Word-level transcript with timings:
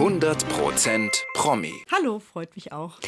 100% 0.00 1.10
Promi. 1.34 1.74
Hallo, 1.92 2.20
freut 2.20 2.56
mich 2.56 2.72
auch. 2.72 2.98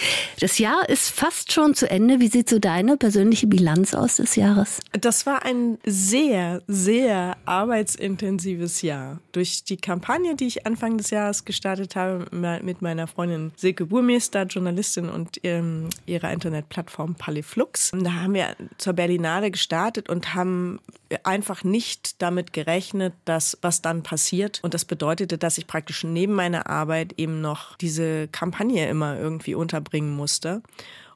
Das 0.40 0.58
Jahr 0.58 0.86
ist 0.90 1.08
fast 1.08 1.50
schon 1.50 1.74
zu 1.74 1.90
Ende. 1.90 2.20
Wie 2.20 2.28
sieht 2.28 2.50
so 2.50 2.58
deine 2.58 2.98
persönliche 2.98 3.46
Bilanz 3.46 3.94
aus 3.94 4.16
des 4.16 4.36
Jahres? 4.36 4.78
Das 4.92 5.24
war 5.24 5.42
ein 5.42 5.78
sehr, 5.86 6.60
sehr 6.66 7.38
arbeitsintensives 7.46 8.82
Jahr. 8.82 9.20
Durch 9.32 9.64
die 9.64 9.78
Kampagne, 9.78 10.36
die 10.36 10.46
ich 10.46 10.66
Anfang 10.66 10.98
des 10.98 11.08
Jahres 11.08 11.46
gestartet 11.46 11.96
habe 11.96 12.26
mit 12.62 12.82
meiner 12.82 13.06
Freundin 13.06 13.52
Silke 13.56 13.86
Burmeister, 13.86 14.42
Journalistin 14.42 15.08
und 15.08 15.40
ähm, 15.44 15.88
ihrer 16.04 16.30
Internetplattform 16.30 17.14
Paliflux. 17.14 17.92
Da 17.98 18.12
haben 18.12 18.34
wir 18.34 18.54
zur 18.76 18.92
Berlinale 18.92 19.50
gestartet 19.50 20.10
und 20.10 20.34
haben 20.34 20.78
einfach 21.24 21.64
nicht 21.64 22.20
damit 22.20 22.52
gerechnet, 22.52 23.14
dass 23.24 23.56
was 23.62 23.80
dann 23.80 24.02
passiert. 24.02 24.60
Und 24.62 24.74
das 24.74 24.84
bedeutete, 24.84 25.38
dass 25.38 25.56
ich 25.56 25.66
praktisch 25.66 26.04
neben 26.04 26.34
meiner 26.34 26.66
Arbeit 26.66 26.81
Arbeit 26.82 27.14
eben 27.16 27.40
noch 27.40 27.76
diese 27.76 28.28
Kampagne 28.28 28.88
immer 28.88 29.18
irgendwie 29.18 29.54
unterbringen 29.54 30.14
musste. 30.14 30.62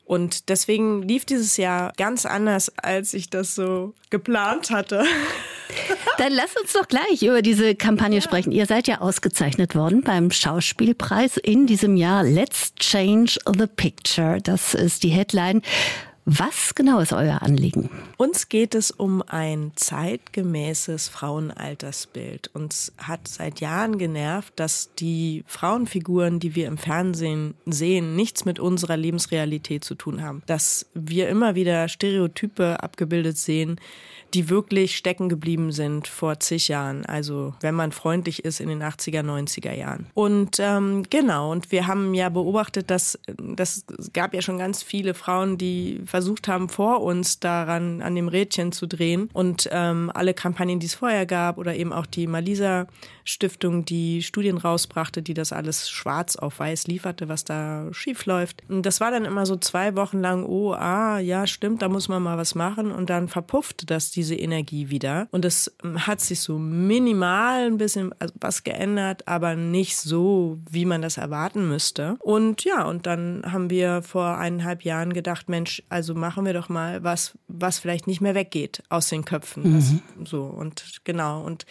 Und 0.06 0.50
deswegen 0.50 1.02
lief 1.02 1.24
dieses 1.24 1.56
Jahr 1.56 1.92
ganz 1.96 2.26
anders, 2.26 2.72
als 2.76 3.12
ich 3.12 3.28
das 3.28 3.56
so 3.56 3.92
geplant 4.08 4.70
hatte. 4.70 5.04
Dann 6.18 6.32
lass 6.32 6.56
uns 6.56 6.72
doch 6.72 6.86
gleich 6.86 7.22
über 7.22 7.42
diese 7.42 7.74
Kampagne 7.74 8.18
ja. 8.18 8.22
sprechen. 8.22 8.52
Ihr 8.52 8.66
seid 8.66 8.86
ja 8.86 9.00
ausgezeichnet 9.00 9.74
worden 9.74 10.02
beim 10.02 10.30
Schauspielpreis 10.30 11.38
in 11.38 11.66
diesem 11.66 11.96
Jahr. 11.96 12.22
Let's 12.22 12.72
Change 12.76 13.38
the 13.58 13.66
Picture. 13.66 14.38
Das 14.40 14.74
ist 14.74 15.02
die 15.02 15.08
Headline. 15.08 15.60
Was 16.28 16.74
genau 16.74 16.98
ist 16.98 17.12
euer 17.12 17.40
Anliegen? 17.42 17.88
Uns 18.16 18.48
geht 18.48 18.74
es 18.74 18.90
um 18.90 19.22
ein 19.22 19.70
zeitgemäßes 19.76 21.06
Frauenaltersbild. 21.06 22.50
Uns 22.52 22.92
hat 22.98 23.28
seit 23.28 23.60
Jahren 23.60 23.96
genervt, 23.96 24.52
dass 24.56 24.92
die 24.96 25.45
Frauenfiguren, 25.46 26.40
die 26.40 26.56
wir 26.56 26.66
im 26.66 26.78
Fernsehen 26.78 27.54
sehen, 27.64 28.16
nichts 28.16 28.45
mit 28.45 28.59
unserer 28.59 28.96
Lebensrealität 28.96 29.84
zu 29.84 29.95
tun 29.95 30.20
haben. 30.20 30.42
Dass 30.46 30.86
wir 30.95 31.28
immer 31.28 31.54
wieder 31.54 31.86
Stereotype 31.86 32.82
abgebildet 32.82 33.38
sehen, 33.38 33.79
die 34.35 34.49
wirklich 34.49 34.96
stecken 34.96 35.29
geblieben 35.29 35.73
sind 35.73 36.09
vor 36.09 36.41
zig 36.41 36.69
Jahren. 36.69 37.07
Also 37.07 37.55
wenn 37.60 37.74
man 37.74 37.93
freundlich 37.93 38.45
ist 38.45 38.60
in 38.60 38.69
den 38.69 38.82
80er, 38.82 39.23
90er 39.23 39.73
Jahren. 39.73 40.07
Und 40.15 40.59
ähm, 40.60 41.05
genau, 41.09 41.52
und 41.52 41.73
wir 41.73 41.87
haben 41.87 42.15
ja 42.15 42.29
beobachtet, 42.29 42.91
dass 42.91 43.19
das 43.38 43.85
gab 44.13 44.35
ja 44.35 44.43
schon 44.43 44.59
ganz 44.59 44.82
viele 44.82 45.15
Frauen, 45.15 45.59
die 45.59 46.01
versucht 46.04 46.49
haben, 46.49 46.69
vor 46.69 47.02
uns 47.02 47.41
daran 47.41 48.02
an 48.02 48.15
dem 48.15 48.29
Rädchen 48.29 48.73
zu 48.73 48.87
drehen. 48.87 49.30
Und 49.32 49.69
ähm, 49.73 50.10
alle 50.15 50.35
Kampagnen, 50.35 50.80
die 50.80 50.87
es 50.87 50.95
vorher 50.95 51.27
gab, 51.27 51.59
oder 51.59 51.74
eben 51.74 51.93
auch 51.93 52.07
die 52.07 52.27
Malisa 52.27 52.87
Stiftung, 53.24 53.85
die 53.85 54.23
Studien 54.23 54.57
rausbrachte, 54.57 55.21
die 55.23 55.35
das 55.35 55.52
alles 55.52 55.91
schwarz 55.91 56.37
auf 56.37 56.60
weiß 56.60 56.87
lieferte, 56.87 57.29
was 57.29 57.45
da 57.45 57.88
schief 57.93 58.24
läuft. 58.27 58.63
Das 58.69 59.01
war 59.01 59.10
dann 59.10 59.24
immer 59.24 59.47
so 59.47 59.57
zwei 59.57 59.97
Wochen 59.97 60.21
lang, 60.21 60.45
oh, 60.45 60.73
ah, 60.73 61.19
ja, 61.19 61.47
stimmt, 61.47 61.82
da 61.82 61.88
muss 61.88 62.09
man 62.09 62.23
mal 62.23 62.38
was 62.38 62.54
machen. 62.54 62.93
Und 62.93 63.10
dann 63.10 63.29
verpuffte 63.29 63.85
das 63.85 64.12
diese 64.16 64.34
Energie 64.34 64.91
wieder. 64.91 65.28
Und 65.31 65.44
es 65.44 65.75
ähm, 65.84 66.06
hat 66.06 66.20
sich 66.20 66.41
so 66.41 66.59
minimal 66.59 67.66
ein 67.66 67.78
bisschen 67.78 68.14
was 68.41 68.64
geändert, 68.64 69.28
aber 69.28 69.54
nicht 69.54 69.97
so, 69.97 70.58
wie 70.70 70.84
man 70.84 71.03
das 71.03 71.16
erwarten 71.16 71.69
müsste. 71.69 72.16
Und 72.20 72.64
ja, 72.64 72.84
und 72.84 73.06
dann 73.06 73.42
haben 73.47 73.70
wir 73.70 74.03
vor 74.03 74.38
eineinhalb 74.38 74.82
Jahren 74.82 75.12
gedacht, 75.12 75.48
Mensch, 75.48 75.82
also 75.88 76.14
machen 76.14 76.44
wir 76.44 76.53
doch 76.53 76.69
mal 76.69 77.04
was, 77.04 77.38
was 77.48 77.78
vielleicht 77.78 78.06
nicht 78.06 78.20
mehr 78.20 78.34
weggeht 78.34 78.82
aus 78.88 79.08
den 79.08 79.25
Köpfen. 79.25 79.62
Mhm. 79.62 79.75
Das, 80.19 80.30
so 80.30 80.44
und 80.44 81.00
genau. 81.04 81.44
Und 81.44 81.66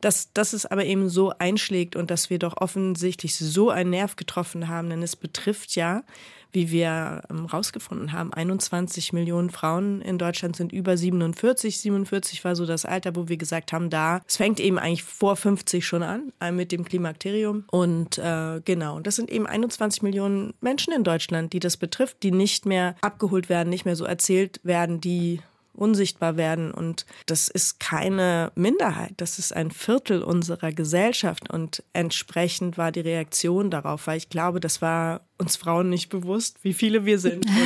dass, 0.00 0.32
dass 0.32 0.52
es 0.52 0.66
aber 0.66 0.84
eben 0.84 1.08
so 1.08 1.32
einschlägt 1.38 1.96
und 1.96 2.10
dass 2.10 2.30
wir 2.30 2.38
doch 2.38 2.56
offensichtlich 2.58 3.36
so 3.36 3.70
einen 3.70 3.90
Nerv 3.90 4.16
getroffen 4.16 4.68
haben, 4.68 4.90
denn 4.90 5.02
es 5.02 5.16
betrifft 5.16 5.74
ja, 5.74 6.02
wie 6.52 6.70
wir 6.70 7.22
ähm, 7.30 7.46
rausgefunden 7.46 8.12
haben, 8.12 8.32
21 8.32 9.12
Millionen 9.12 9.50
Frauen 9.50 10.00
in 10.00 10.18
Deutschland 10.18 10.56
sind 10.56 10.72
über 10.72 10.96
47. 10.96 11.78
47 11.78 12.44
war 12.44 12.56
so 12.56 12.66
das 12.66 12.84
Alter, 12.84 13.16
wo 13.16 13.28
wir 13.28 13.36
gesagt 13.36 13.72
haben, 13.72 13.90
da, 13.90 14.20
es 14.26 14.36
fängt 14.36 14.60
eben 14.60 14.78
eigentlich 14.78 15.04
vor 15.04 15.36
50 15.36 15.86
schon 15.86 16.02
an 16.02 16.32
äh, 16.40 16.52
mit 16.52 16.72
dem 16.72 16.84
Klimakterium. 16.84 17.64
Und 17.70 18.18
äh, 18.18 18.60
genau, 18.64 19.00
das 19.00 19.16
sind 19.16 19.30
eben 19.30 19.46
21 19.46 20.02
Millionen 20.02 20.54
Menschen 20.60 20.92
in 20.92 21.04
Deutschland, 21.04 21.52
die 21.52 21.60
das 21.60 21.76
betrifft, 21.76 22.22
die 22.22 22.30
nicht 22.30 22.66
mehr 22.66 22.96
abgeholt 23.00 23.48
werden, 23.48 23.70
nicht 23.70 23.84
mehr 23.84 23.96
so 23.96 24.04
erzählt 24.04 24.60
werden, 24.62 25.00
die 25.00 25.40
unsichtbar 25.76 26.36
werden. 26.36 26.72
Und 26.72 27.06
das 27.26 27.48
ist 27.48 27.80
keine 27.80 28.52
Minderheit, 28.54 29.14
das 29.18 29.38
ist 29.38 29.54
ein 29.54 29.70
Viertel 29.70 30.22
unserer 30.22 30.72
Gesellschaft. 30.72 31.50
Und 31.50 31.82
entsprechend 31.92 32.78
war 32.78 32.92
die 32.92 33.00
Reaktion 33.00 33.70
darauf, 33.70 34.06
weil 34.06 34.18
ich 34.18 34.28
glaube, 34.28 34.60
das 34.60 34.82
war 34.82 35.22
uns 35.38 35.56
Frauen 35.56 35.90
nicht 35.90 36.08
bewusst, 36.08 36.58
wie 36.62 36.72
viele 36.72 37.04
wir 37.04 37.18
sind. 37.18 37.46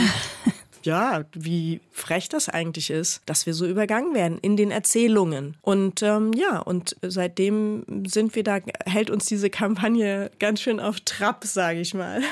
Und 0.44 0.54
ja, 0.82 1.24
wie 1.32 1.80
frech 1.92 2.28
das 2.28 2.48
eigentlich 2.48 2.90
ist, 2.90 3.22
dass 3.26 3.46
wir 3.46 3.54
so 3.54 3.66
übergangen 3.66 4.14
werden 4.14 4.38
in 4.40 4.56
den 4.56 4.70
Erzählungen. 4.70 5.56
Und 5.62 6.02
ähm, 6.02 6.32
ja, 6.34 6.58
und 6.58 6.96
seitdem 7.02 7.84
sind 8.06 8.34
wir 8.34 8.42
da, 8.42 8.58
hält 8.86 9.10
uns 9.10 9.26
diese 9.26 9.50
Kampagne 9.50 10.30
ganz 10.38 10.60
schön 10.60 10.80
auf 10.80 11.00
Trab, 11.00 11.44
sage 11.44 11.80
ich 11.80 11.94
mal. 11.94 12.22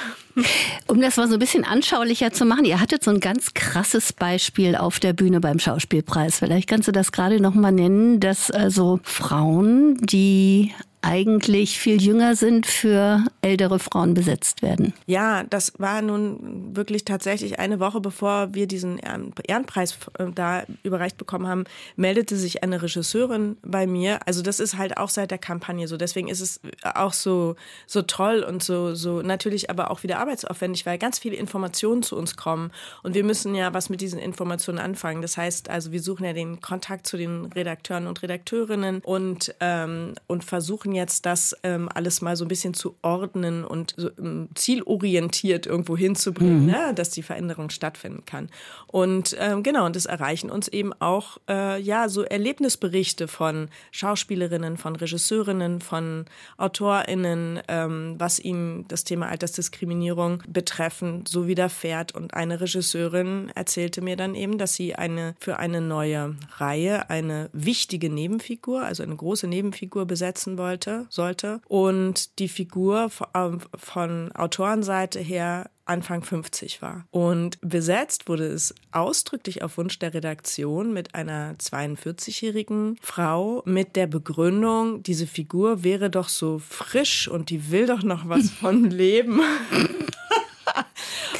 Um 0.87 1.01
das 1.01 1.17
mal 1.17 1.27
so 1.27 1.35
ein 1.35 1.41
bisschen 1.41 1.65
anschaulicher 1.65 2.33
zu 2.33 2.45
machen, 2.45 2.65
ihr 2.65 2.81
hattet 2.81 3.03
so 3.03 3.11
ein 3.11 3.21
ganz 3.21 3.55
krasses 3.55 4.13
Beispiel 4.13 4.77
auf 4.77 5.01
der 5.01 5.13
Bühne 5.13 5.41
beim 5.41 5.59
Schauspielpreis. 5.59 6.39
Vielleicht 6.39 6.69
kannst 6.69 6.87
du 6.89 6.93
das 6.93 7.13
gerade 7.13 7.41
noch 7.41 7.55
mal 7.55 7.73
nennen, 7.73 8.21
dass 8.21 8.51
also 8.51 9.01
Frauen, 9.03 9.99
die 10.01 10.73
eigentlich 11.03 11.79
viel 11.79 12.01
jünger 12.03 12.37
sind, 12.37 12.67
für 12.67 13.25
ältere 13.43 13.79
Frauen 13.79 14.15
besetzt 14.15 14.63
werden. 14.63 14.93
Ja, 15.07 15.45
das 15.45 15.73
war 15.79 16.03
nun 16.03 16.77
wirklich 16.77 17.05
tatsächlich 17.05 17.59
eine 17.59 17.81
Woche 17.81 18.01
bevor 18.01 18.55
wir 18.55 18.67
diesen 18.67 18.99
Ehrenpreis 18.99 19.99
äh, 20.19 20.27
da 20.35 20.65
überreicht 20.83 21.17
bekommen 21.17 21.47
haben, 21.47 21.65
meldete 21.97 22.37
sich 22.37 22.63
eine 22.63 22.83
Regisseurin 22.83 23.57
bei 23.63 23.87
mir. 23.87 24.21
Also 24.27 24.43
das 24.43 24.61
ist 24.61 24.77
halt 24.77 24.97
auch 24.97 25.09
seit 25.09 25.31
der 25.31 25.39
Kampagne 25.39 25.87
so. 25.89 25.97
Deswegen 25.97 26.29
ist 26.29 26.41
es 26.41 26.61
auch 26.83 27.13
so, 27.13 27.57
so 27.87 28.03
toll 28.03 28.45
und 28.47 28.63
so, 28.63 28.95
so 28.95 29.23
natürlich 29.23 29.71
aber 29.71 29.91
auch 29.91 30.03
wieder 30.03 30.19
arbeitsaufwendig, 30.19 30.87
weil 30.87 30.99
ganz 30.99 31.19
viele 31.19 31.37
Informationen 31.37 32.03
zu 32.03 32.17
uns 32.17 32.37
kommen 32.37 32.71
und 33.03 33.15
wir 33.15 33.25
müssen 33.25 33.55
ja 33.55 33.73
was 33.75 33.89
mit 33.91 34.01
diesen 34.01 34.19
Informationen 34.19 34.79
anfangen. 34.79 35.23
Das 35.23 35.37
heißt 35.37 35.71
also, 35.71 35.93
wir 35.93 36.03
suchen 36.03 36.25
ja 36.25 36.33
den 36.33 36.61
Kontakt 36.61 37.07
zu 37.07 37.17
den 37.17 37.47
Redakteuren 37.47 38.07
und 38.07 38.23
Redakteurinnen 38.23 39.01
und, 39.05 39.55
ähm, 39.61 40.15
und 40.27 40.45
versuchen 40.45 40.88
jetzt 40.93 41.27
das 41.27 41.57
ähm, 41.63 41.89
alles 41.95 42.21
mal 42.21 42.37
so 42.37 42.45
ein 42.45 42.49
bisschen 42.49 42.75
zu 42.75 42.97
ordnen 43.03 43.65
und 43.65 43.95
so, 43.97 44.11
ähm, 44.19 44.49
zielorientiert 44.55 45.67
irgendwo 45.67 45.97
hinzubringen, 45.97 46.61
mhm. 46.61 46.67
ne, 46.67 46.93
dass 46.95 47.11
die 47.11 47.23
Veränderung 47.23 47.71
stattfinden 47.71 48.25
kann. 48.25 48.49
Und 48.87 49.37
ähm, 49.39 49.63
genau, 49.63 49.87
und 49.87 49.97
das 49.97 50.07
erreichen 50.07 50.51
uns 50.51 50.69
eben 50.69 50.93
auch 50.95 51.39
äh, 51.49 51.81
ja 51.81 52.09
so 52.09 52.23
Erlebnisberichte 52.23 53.29
von 53.29 53.69
Schauspielerinnen, 53.91 54.77
von 54.77 54.97
Regisseurinnen, 54.97 55.81
von 55.81 56.25
AutorInnen, 56.57 57.61
ähm, 57.69 58.15
was 58.19 58.39
ihnen 58.39 58.87
das 58.89 59.05
Thema 59.05 59.29
Altersdiskriminierung 59.29 60.43
betreffend 60.49 61.29
so 61.29 61.47
widerfährt. 61.47 62.15
Und 62.15 62.35
eine 62.35 62.61
Regisseurin 62.61 63.51
erzählte 63.55 64.01
mir 64.01 64.17
dann 64.17 64.35
eben, 64.35 64.59
dass 64.59 64.75
sie 64.75 64.95
eine 64.95 65.35
für 65.39 65.59
eine 65.59 65.81
neue 65.81 66.37
Reihe 66.57 67.11
eine 67.11 67.51
wichtige 67.53 68.11
Nebenfigur, 68.11 68.83
also 68.83 69.03
eine 69.03 69.17
große 69.17 69.47
Nebenfigur 69.47 70.07
besetzen 70.07 70.59
wollte 70.59 70.78
sollte, 70.85 71.07
sollte. 71.11 71.61
Und 71.69 72.39
die 72.39 72.49
Figur 72.49 73.11
ähm, 73.35 73.61
von 73.75 74.33
Autorenseite 74.33 75.21
her 75.21 75.71
Anfang 75.85 76.23
50 76.23 76.83
war. 76.83 77.07
Und 77.11 77.59
besetzt 77.63 78.29
wurde 78.29 78.47
es 78.47 78.75
ausdrücklich 78.93 79.63
auf 79.63 79.79
Wunsch 79.79 79.99
der 79.99 80.13
Redaktion 80.13 80.93
mit 80.93 81.15
einer 81.15 81.55
42-jährigen 81.55 82.99
Frau 83.01 83.63
mit 83.65 83.97
der 83.97 84.07
Begründung, 84.07 85.03
diese 85.03 85.27
Figur 85.27 85.83
wäre 85.85 86.11
doch 86.11 86.29
so 86.29 86.59
frisch 86.59 87.27
und 87.27 87.49
die 87.49 87.71
will 87.71 87.87
doch 87.87 88.03
noch 88.03 88.29
was 88.29 88.51
von 88.61 88.85
Leben. 88.85 89.41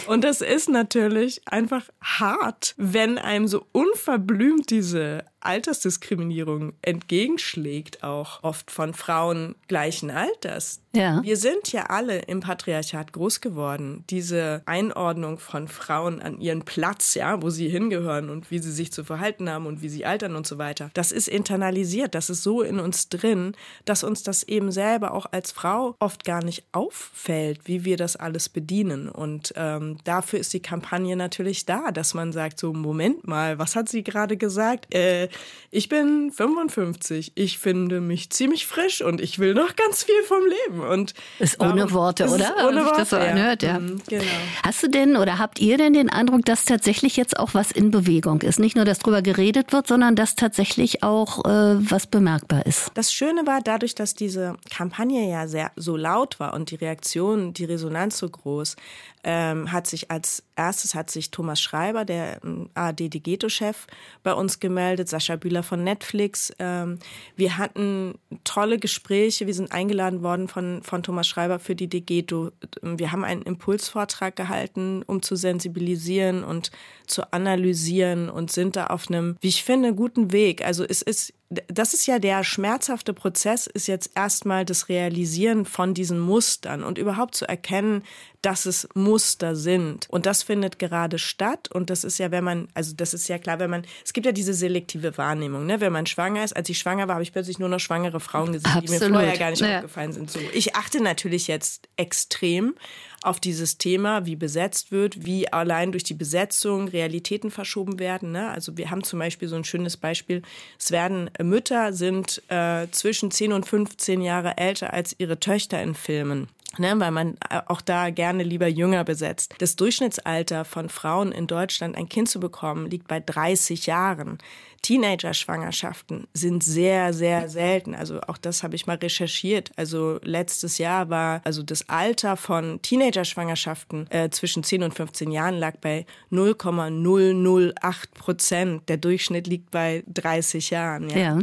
Und 0.09 0.25
das 0.25 0.41
ist 0.41 0.71
natürlich 0.71 1.43
einfach 1.47 1.85
hart, 2.01 2.75
wenn 2.79 3.19
einem 3.19 3.47
so 3.47 3.67
unverblümt 3.73 4.71
diese 4.71 5.23
Altersdiskriminierung 5.41 6.73
entgegenschlägt, 6.83 8.03
auch 8.03 8.43
oft 8.43 8.71
von 8.71 8.95
Frauen 8.95 9.55
gleichen 9.69 10.11
Alters. 10.11 10.81
Ja. 10.95 11.23
Wir 11.23 11.37
sind 11.37 11.71
ja 11.73 11.85
alle 11.85 12.21
im 12.21 12.41
Patriarchat 12.41 13.13
groß 13.13 13.41
geworden. 13.41 14.05
Diese 14.11 14.63
Einordnung 14.67 15.39
von 15.39 15.69
Frauen 15.69 16.21
an 16.21 16.41
ihren 16.41 16.65
Platz, 16.65 17.15
ja, 17.15 17.41
wo 17.43 17.51
sie 17.51 17.69
hingehören 17.69 18.31
und 18.31 18.51
wie 18.51 18.59
sie 18.59 18.73
sich 18.73 18.93
zu 18.93 19.05
verhalten 19.05 19.49
haben 19.49 19.67
und 19.67 19.83
wie 19.83 19.89
sie 19.89 20.07
altern 20.07 20.35
und 20.35 20.47
so 20.47 20.59
weiter. 20.59 20.91
Das 20.95 21.13
ist 21.13 21.29
internalisiert, 21.29 22.15
das 22.15 22.31
ist 22.31 22.43
so 22.43 22.63
in 22.63 22.81
uns 22.81 23.09
drin, 23.09 23.55
dass 23.85 24.03
uns 24.03 24.23
das 24.23 24.43
eben 24.43 24.73
selber 24.73 25.13
auch 25.13 25.27
als 25.31 25.53
Frau 25.53 25.95
oft 26.01 26.25
gar 26.25 26.43
nicht 26.43 26.65
auffällt, 26.73 27.61
wie 27.65 27.85
wir 27.85 27.97
das 27.97 28.17
alles 28.17 28.49
bedienen. 28.49 29.09
Und 29.09 29.53
ähm, 29.57 29.99
dafür 30.05 30.41
ist 30.41 30.53
die 30.53 30.63
Kampagne 30.63 31.17
natürlich 31.17 31.67
da, 31.67 31.93
dass 31.93 32.15
man 32.15 32.33
sagt, 32.33 32.59
so 32.59 32.73
Moment 32.73 33.27
mal, 33.27 33.59
was 33.59 33.77
hat 33.77 33.89
sie 33.89 34.03
gerade 34.03 34.37
gesagt? 34.37 34.93
Äh, 34.95 35.28
weil 35.29 35.69
ich 35.71 35.89
bin 35.89 36.33
55. 36.33 37.33
Ich 37.35 37.59
finde 37.59 38.01
mich 38.01 38.31
ziemlich 38.31 38.67
frisch 38.67 39.03
und 39.03 39.21
ich 39.21 39.39
will 39.39 39.55
noch 39.55 39.77
ganz 39.77 40.03
viel 40.03 40.23
vom 40.25 40.43
Leben. 40.67 40.81
Und 40.81 41.15
ist 41.39 41.61
ohne 41.61 41.93
Worte, 41.93 42.29
oder? 42.29 42.55
Ohne 42.67 42.85
Worte, 42.85 42.99
das 42.99 43.11
so 43.11 43.17
anhört, 43.17 43.63
ja. 43.63 43.79
Mhm, 43.79 44.01
genau. 44.09 44.25
Hast 44.63 44.83
du 44.83 44.89
denn 44.89 45.17
oder 45.17 45.39
habt 45.39 45.61
ihr 45.61 45.77
denn 45.77 45.93
den 45.93 46.09
Eindruck, 46.09 46.45
dass 46.45 46.65
tatsächlich 46.65 47.17
jetzt 47.17 47.39
auch 47.39 47.55
was 47.55 47.71
in 47.71 47.91
Bewegung 47.91 48.41
ist? 48.43 48.59
Nicht 48.59 48.77
nur, 48.77 48.85
dass 48.85 49.01
drüber 49.01 49.23
geredet 49.23 49.73
wird, 49.73 49.87
sondern 49.87 50.17
dass 50.17 50.37
tatsächlich 50.37 51.03
auch 51.03 51.45
äh, 51.45 51.91
was 51.91 52.07
bemerkbar 52.07 52.65
ist? 52.65 52.91
Das 52.95 53.13
Schöne 53.13 53.47
war, 53.47 53.61
dadurch, 53.63 53.95
dass 53.95 54.15
diese 54.15 54.57
Kampagne 54.71 55.31
ja 55.31 55.49
sehr 55.49 55.71
so 55.77 55.97
laut 55.97 56.41
war 56.41 56.55
und 56.55 56.71
die 56.71 56.77
Reaktion, 56.77 57.53
die 57.53 57.65
Resonanz 57.65 58.19
so 58.19 58.29
groß, 58.29 58.77
ähm, 59.25 59.73
hat 59.73 59.87
sich 59.87 60.11
als 60.11 60.45
erstes 60.57 60.95
hat 60.95 61.11
sich 61.11 61.31
Thomas 61.31 61.61
Schreiber, 61.61 62.05
der 62.05 62.43
ähm, 62.45 62.71
AD-Digeto-Chef, 62.75 63.87
bei 64.23 64.33
uns 64.33 64.61
gemeldet, 64.61 65.09
Sascha 65.19 65.37
Bühler 65.37 65.63
von 65.63 65.83
Netflix. 65.83 66.53
Ähm, 66.59 66.99
wir 67.37 67.59
hatten 67.59 68.15
tolle 68.45 68.79
Gespräche. 68.79 69.47
Wir 69.47 69.55
sind 69.55 69.73
eingeladen 69.73 70.23
worden 70.23 70.47
von, 70.47 70.83
von 70.83 71.03
Thomas 71.03 71.27
Schreiber 71.27 71.59
für 71.59 71.75
die 71.75 71.89
Digeto. 71.89 72.53
Wir 72.83 73.11
haben 73.11 73.25
einen 73.25 73.43
Impulsvortrag 73.43 74.37
gehalten, 74.37 75.03
um 75.07 75.23
zu 75.23 75.35
sensibilisieren 75.35 76.45
und 76.45 76.71
zu 77.07 77.33
analysieren 77.33 78.31
und 78.31 78.53
sind 78.53 78.77
da 78.77 78.87
auf 78.87 79.09
einem, 79.09 79.37
wie 79.41 79.49
ich 79.49 79.65
finde, 79.65 79.95
guten 79.95 80.33
Weg. 80.33 80.65
Also 80.65 80.85
es 80.85 81.03
ist 81.03 81.35
das 81.51 81.95
ist 81.95 82.07
ja 82.07 82.19
der 82.19 82.45
schmerzhafte 82.45 83.15
Prozess, 83.15 83.67
ist 83.67 83.89
jetzt 83.89 84.11
erstmal 84.15 84.67
das 84.67 84.91
Realisieren 84.91 85.65
von 85.65 85.95
diesen 85.95 86.19
Mustern 86.19 86.85
und 86.85 86.99
überhaupt 86.99 87.35
zu 87.35 87.49
erkennen, 87.49 88.03
dass 88.43 88.67
es 88.67 88.89
Muster 88.95 89.57
sind. 89.57 90.09
Und 90.11 90.27
das 90.27 90.43
findet 90.43 90.79
gerade 90.79 91.19
statt. 91.19 91.69
Und 91.73 91.91
das 91.91 92.05
ist 92.05 92.19
ja, 92.19 92.31
wenn 92.31 92.45
man, 92.45 92.69
also 92.75 92.95
das 92.95 93.15
ist 93.15 93.29
ja 93.29 93.39
klar, 93.39 93.59
wenn 93.59 93.71
man, 93.71 93.83
es 94.05 94.13
gibt 94.13 94.27
ja 94.27 94.33
diese 94.33 94.55
selektive 94.55 95.17
Wahrnehmung, 95.19 95.67
ne? 95.67 95.81
Wenn 95.81 95.93
man 95.93 96.07
schwanger 96.07 96.45
ist, 96.45 96.57
als 96.57 96.69
ich 96.69 96.79
schwanger 96.79 97.09
war, 97.09 97.15
habe 97.17 97.23
ich 97.23 97.33
plötzlich 97.33 97.59
nur 97.59 97.69
noch 97.69 97.81
schwangere 97.81 98.21
Frauen 98.21 98.53
gesehen, 98.53 98.71
Absolut. 98.71 98.89
die 98.89 99.07
mir 99.07 99.15
vorher 99.15 99.39
gar 99.39 99.51
nicht 99.51 99.61
ja. 99.61 99.77
aufgefallen 99.77 100.13
sind. 100.13 100.31
So, 100.31 100.39
ich 100.53 100.77
achte 100.77 101.03
natürlich 101.03 101.49
jetzt 101.49 101.89
extrem 101.97 102.75
auf 103.23 103.41
dieses 103.41 103.79
Thema, 103.79 104.27
wie 104.27 104.37
besetzt 104.37 104.93
wird, 104.93 105.25
wie 105.25 105.53
allein 105.53 105.91
durch 105.91 106.05
die 106.05 106.15
Besetzung 106.15 106.89
Realitäten 106.89 107.51
verschoben 107.51 107.99
werden. 107.99 108.33
Ne? 108.33 108.49
Also 108.51 108.77
wir 108.77 108.91
haben 108.91 109.03
zum 109.03 109.19
Beispiel 109.19 109.49
so 109.49 109.57
ein 109.57 109.65
schönes 109.65 109.97
Beispiel. 109.97 110.43
Es 110.79 110.91
werden 110.91 111.31
äh, 111.35 111.43
Mütter 111.43 111.93
sind 111.93 112.43
äh, 112.49 112.87
zwischen 112.93 113.31
10 113.31 113.53
und 113.53 113.67
15 113.67 114.21
Jahre 114.21 114.57
älter 114.57 114.93
als 114.93 115.17
ihre 115.19 115.41
Töchter 115.41 115.83
in 115.83 115.95
Filmen. 115.95 116.49
Ne, 116.79 116.95
weil 116.99 117.11
man 117.11 117.37
auch 117.67 117.81
da 117.81 118.11
gerne 118.11 118.45
lieber 118.45 118.69
jünger 118.69 119.03
besetzt. 119.03 119.55
Das 119.59 119.75
Durchschnittsalter 119.75 120.65
von 120.65 120.89
Frauen 120.89 121.33
in 121.33 121.49
Deutschland, 121.49 121.97
ein 121.97 122.09
Kind 122.09 122.29
zu 122.29 122.39
bekommen, 122.39 122.89
liegt 122.89 123.09
bei 123.09 123.19
30 123.19 123.87
Jahren. 123.87 124.39
Teenager-Schwangerschaften 124.83 126.29
sind 126.33 126.63
sehr, 126.63 127.13
sehr 127.13 127.49
selten. 127.49 127.95
Also 127.95 128.21
auch 128.23 128.39
das 128.39 128.63
habe 128.63 128.77
ich 128.77 128.87
mal 128.87 128.97
recherchiert. 128.97 129.71
Also 129.77 130.19
letztes 130.23 130.79
Jahr 130.79 131.11
war, 131.11 131.41
also 131.45 131.63
das 131.63 131.89
Alter 131.89 132.37
von 132.37 132.81
Teenager-Schwangerschaften 132.83 134.11
äh, 134.11 134.31
zwischen 134.31 134.63
10 134.63 134.85
und 134.85 134.95
15 134.95 135.31
Jahren 135.31 135.57
lag 135.59 135.77
bei 135.81 136.07
0,008 136.31 138.15
Prozent. 138.15 138.89
Der 138.89 138.97
Durchschnitt 138.97 139.47
liegt 139.47 139.71
bei 139.71 140.05
30 140.07 140.71
Jahren. 140.71 141.11
Ja. 141.11 141.19
ja. 141.19 141.39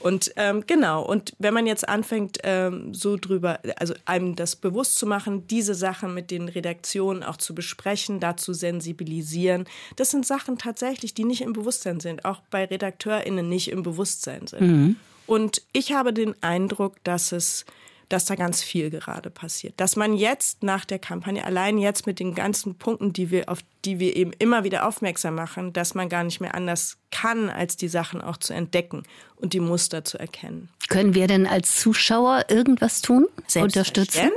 Und 0.00 0.32
ähm, 0.36 0.64
genau, 0.66 1.04
und 1.04 1.34
wenn 1.38 1.54
man 1.54 1.66
jetzt 1.66 1.88
anfängt, 1.88 2.38
ähm, 2.42 2.92
so 2.92 3.16
drüber, 3.16 3.60
also 3.76 3.94
einem 4.04 4.36
das 4.36 4.56
bewusst 4.56 4.96
zu 4.96 5.06
machen, 5.06 5.46
diese 5.46 5.74
Sachen 5.74 6.12
mit 6.12 6.30
den 6.30 6.48
Redaktionen 6.48 7.22
auch 7.22 7.36
zu 7.36 7.54
besprechen, 7.54 8.20
dazu 8.20 8.52
sensibilisieren, 8.52 9.64
das 9.96 10.10
sind 10.10 10.26
Sachen 10.26 10.58
tatsächlich, 10.58 11.14
die 11.14 11.24
nicht 11.24 11.42
im 11.42 11.52
Bewusstsein 11.52 12.00
sind. 12.00 12.24
Auch 12.24 12.40
bei 12.50 12.64
Redaktionen 12.64 12.79
RedakteurInnen 12.80 13.48
nicht 13.48 13.70
im 13.70 13.82
Bewusstsein 13.82 14.46
sind. 14.46 14.60
Mhm. 14.60 14.96
Und 15.26 15.62
ich 15.72 15.92
habe 15.92 16.12
den 16.12 16.34
Eindruck, 16.42 16.96
dass 17.04 17.32
es 17.32 17.64
dass 18.10 18.26
da 18.26 18.34
ganz 18.34 18.62
viel 18.62 18.90
gerade 18.90 19.30
passiert. 19.30 19.74
Dass 19.78 19.96
man 19.96 20.14
jetzt 20.14 20.62
nach 20.62 20.84
der 20.84 20.98
Kampagne, 20.98 21.44
allein 21.44 21.78
jetzt 21.78 22.06
mit 22.06 22.20
den 22.20 22.34
ganzen 22.34 22.76
Punkten, 22.76 23.12
die 23.12 23.30
wir 23.30 23.48
auf 23.48 23.60
die 23.84 23.98
wir 23.98 24.14
eben 24.16 24.32
immer 24.38 24.64
wieder 24.64 24.86
aufmerksam 24.86 25.34
machen, 25.34 25.72
dass 25.72 25.94
man 25.94 26.08
gar 26.08 26.24
nicht 26.24 26.40
mehr 26.40 26.54
anders 26.54 26.98
kann, 27.10 27.48
als 27.48 27.76
die 27.76 27.88
Sachen 27.88 28.20
auch 28.20 28.36
zu 28.36 28.52
entdecken 28.52 29.02
und 29.36 29.52
die 29.52 29.60
Muster 29.60 30.04
zu 30.04 30.18
erkennen. 30.18 30.68
Können 30.88 31.14
wir 31.14 31.26
denn 31.26 31.46
als 31.46 31.76
Zuschauer 31.76 32.46
irgendwas 32.48 33.00
tun? 33.00 33.26
Unterstützen? 33.56 34.30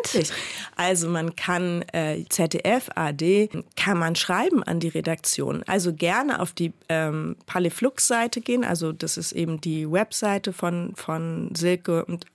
Also 0.76 1.10
man 1.10 1.36
kann 1.36 1.84
äh, 1.94 2.24
ZDF, 2.30 2.90
AD, 2.96 3.50
kann 3.76 3.98
man 3.98 4.16
schreiben 4.16 4.64
an 4.64 4.80
die 4.80 4.88
Redaktion. 4.88 5.64
Also 5.68 5.94
gerne 5.94 6.40
auf 6.40 6.54
die 6.54 6.74
ähm, 6.90 7.36
Paliflux-Seite 7.46 8.42
gehen. 8.42 8.64
Also 8.64 8.92
das 8.92 9.18
ist 9.18 9.34
eben 9.34 9.60
die 9.60 9.92
Webseite 9.92 10.54
von, 10.54 10.94
von 10.96 11.54
Silke 11.56 12.06
und 12.06 12.26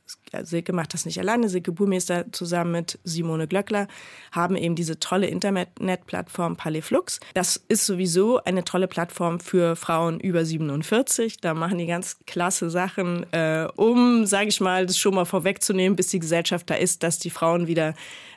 Silke 0.43 0.73
macht 0.73 0.95
das 0.95 1.07
nicht 1.07 1.19
alleine. 1.19 1.49
Silke 1.49 1.73
Burmeister 1.73 2.31
zusammen 2.33 2.73
mit 2.73 2.99
Simone 3.05 3.47
Glöckler 3.47 3.89
haben 4.31 4.57
eben 4.57 4.75
diese 4.75 5.01
tolle 5.01 5.27
Internetplattform 5.27 6.57
Paliflux 6.57 6.89
Flux. 6.89 7.21
Das 7.35 7.63
ist 7.69 7.87
sowieso 7.87 8.43
eine 8.45 8.65
tolle 8.65 8.89
Plattform 8.89 9.41
für 9.41 9.77
Frauen 9.77 10.19
über 10.21 10.45
47. 10.45 11.39
Da 11.39 11.55
machen 11.55 11.79
die 11.79 11.87
ganz 11.87 12.17
klasse 12.27 12.71
Sachen, 12.71 13.31
äh, 13.33 13.69
um, 13.77 14.27
sage 14.27 14.49
ich 14.49 14.61
mal, 14.61 14.87
das 14.87 14.99
schon 14.99 15.15
mal 15.15 15.27
vorwegzunehmen, 15.27 15.97
bis 15.97 16.09
die 16.09 16.19
Gesellschaft 16.19 16.69
da 16.71 16.75
ist, 16.75 17.03
dass 17.03 17.19
die 17.19 17.31
Frauen 17.31 17.67
wieder 17.67 17.95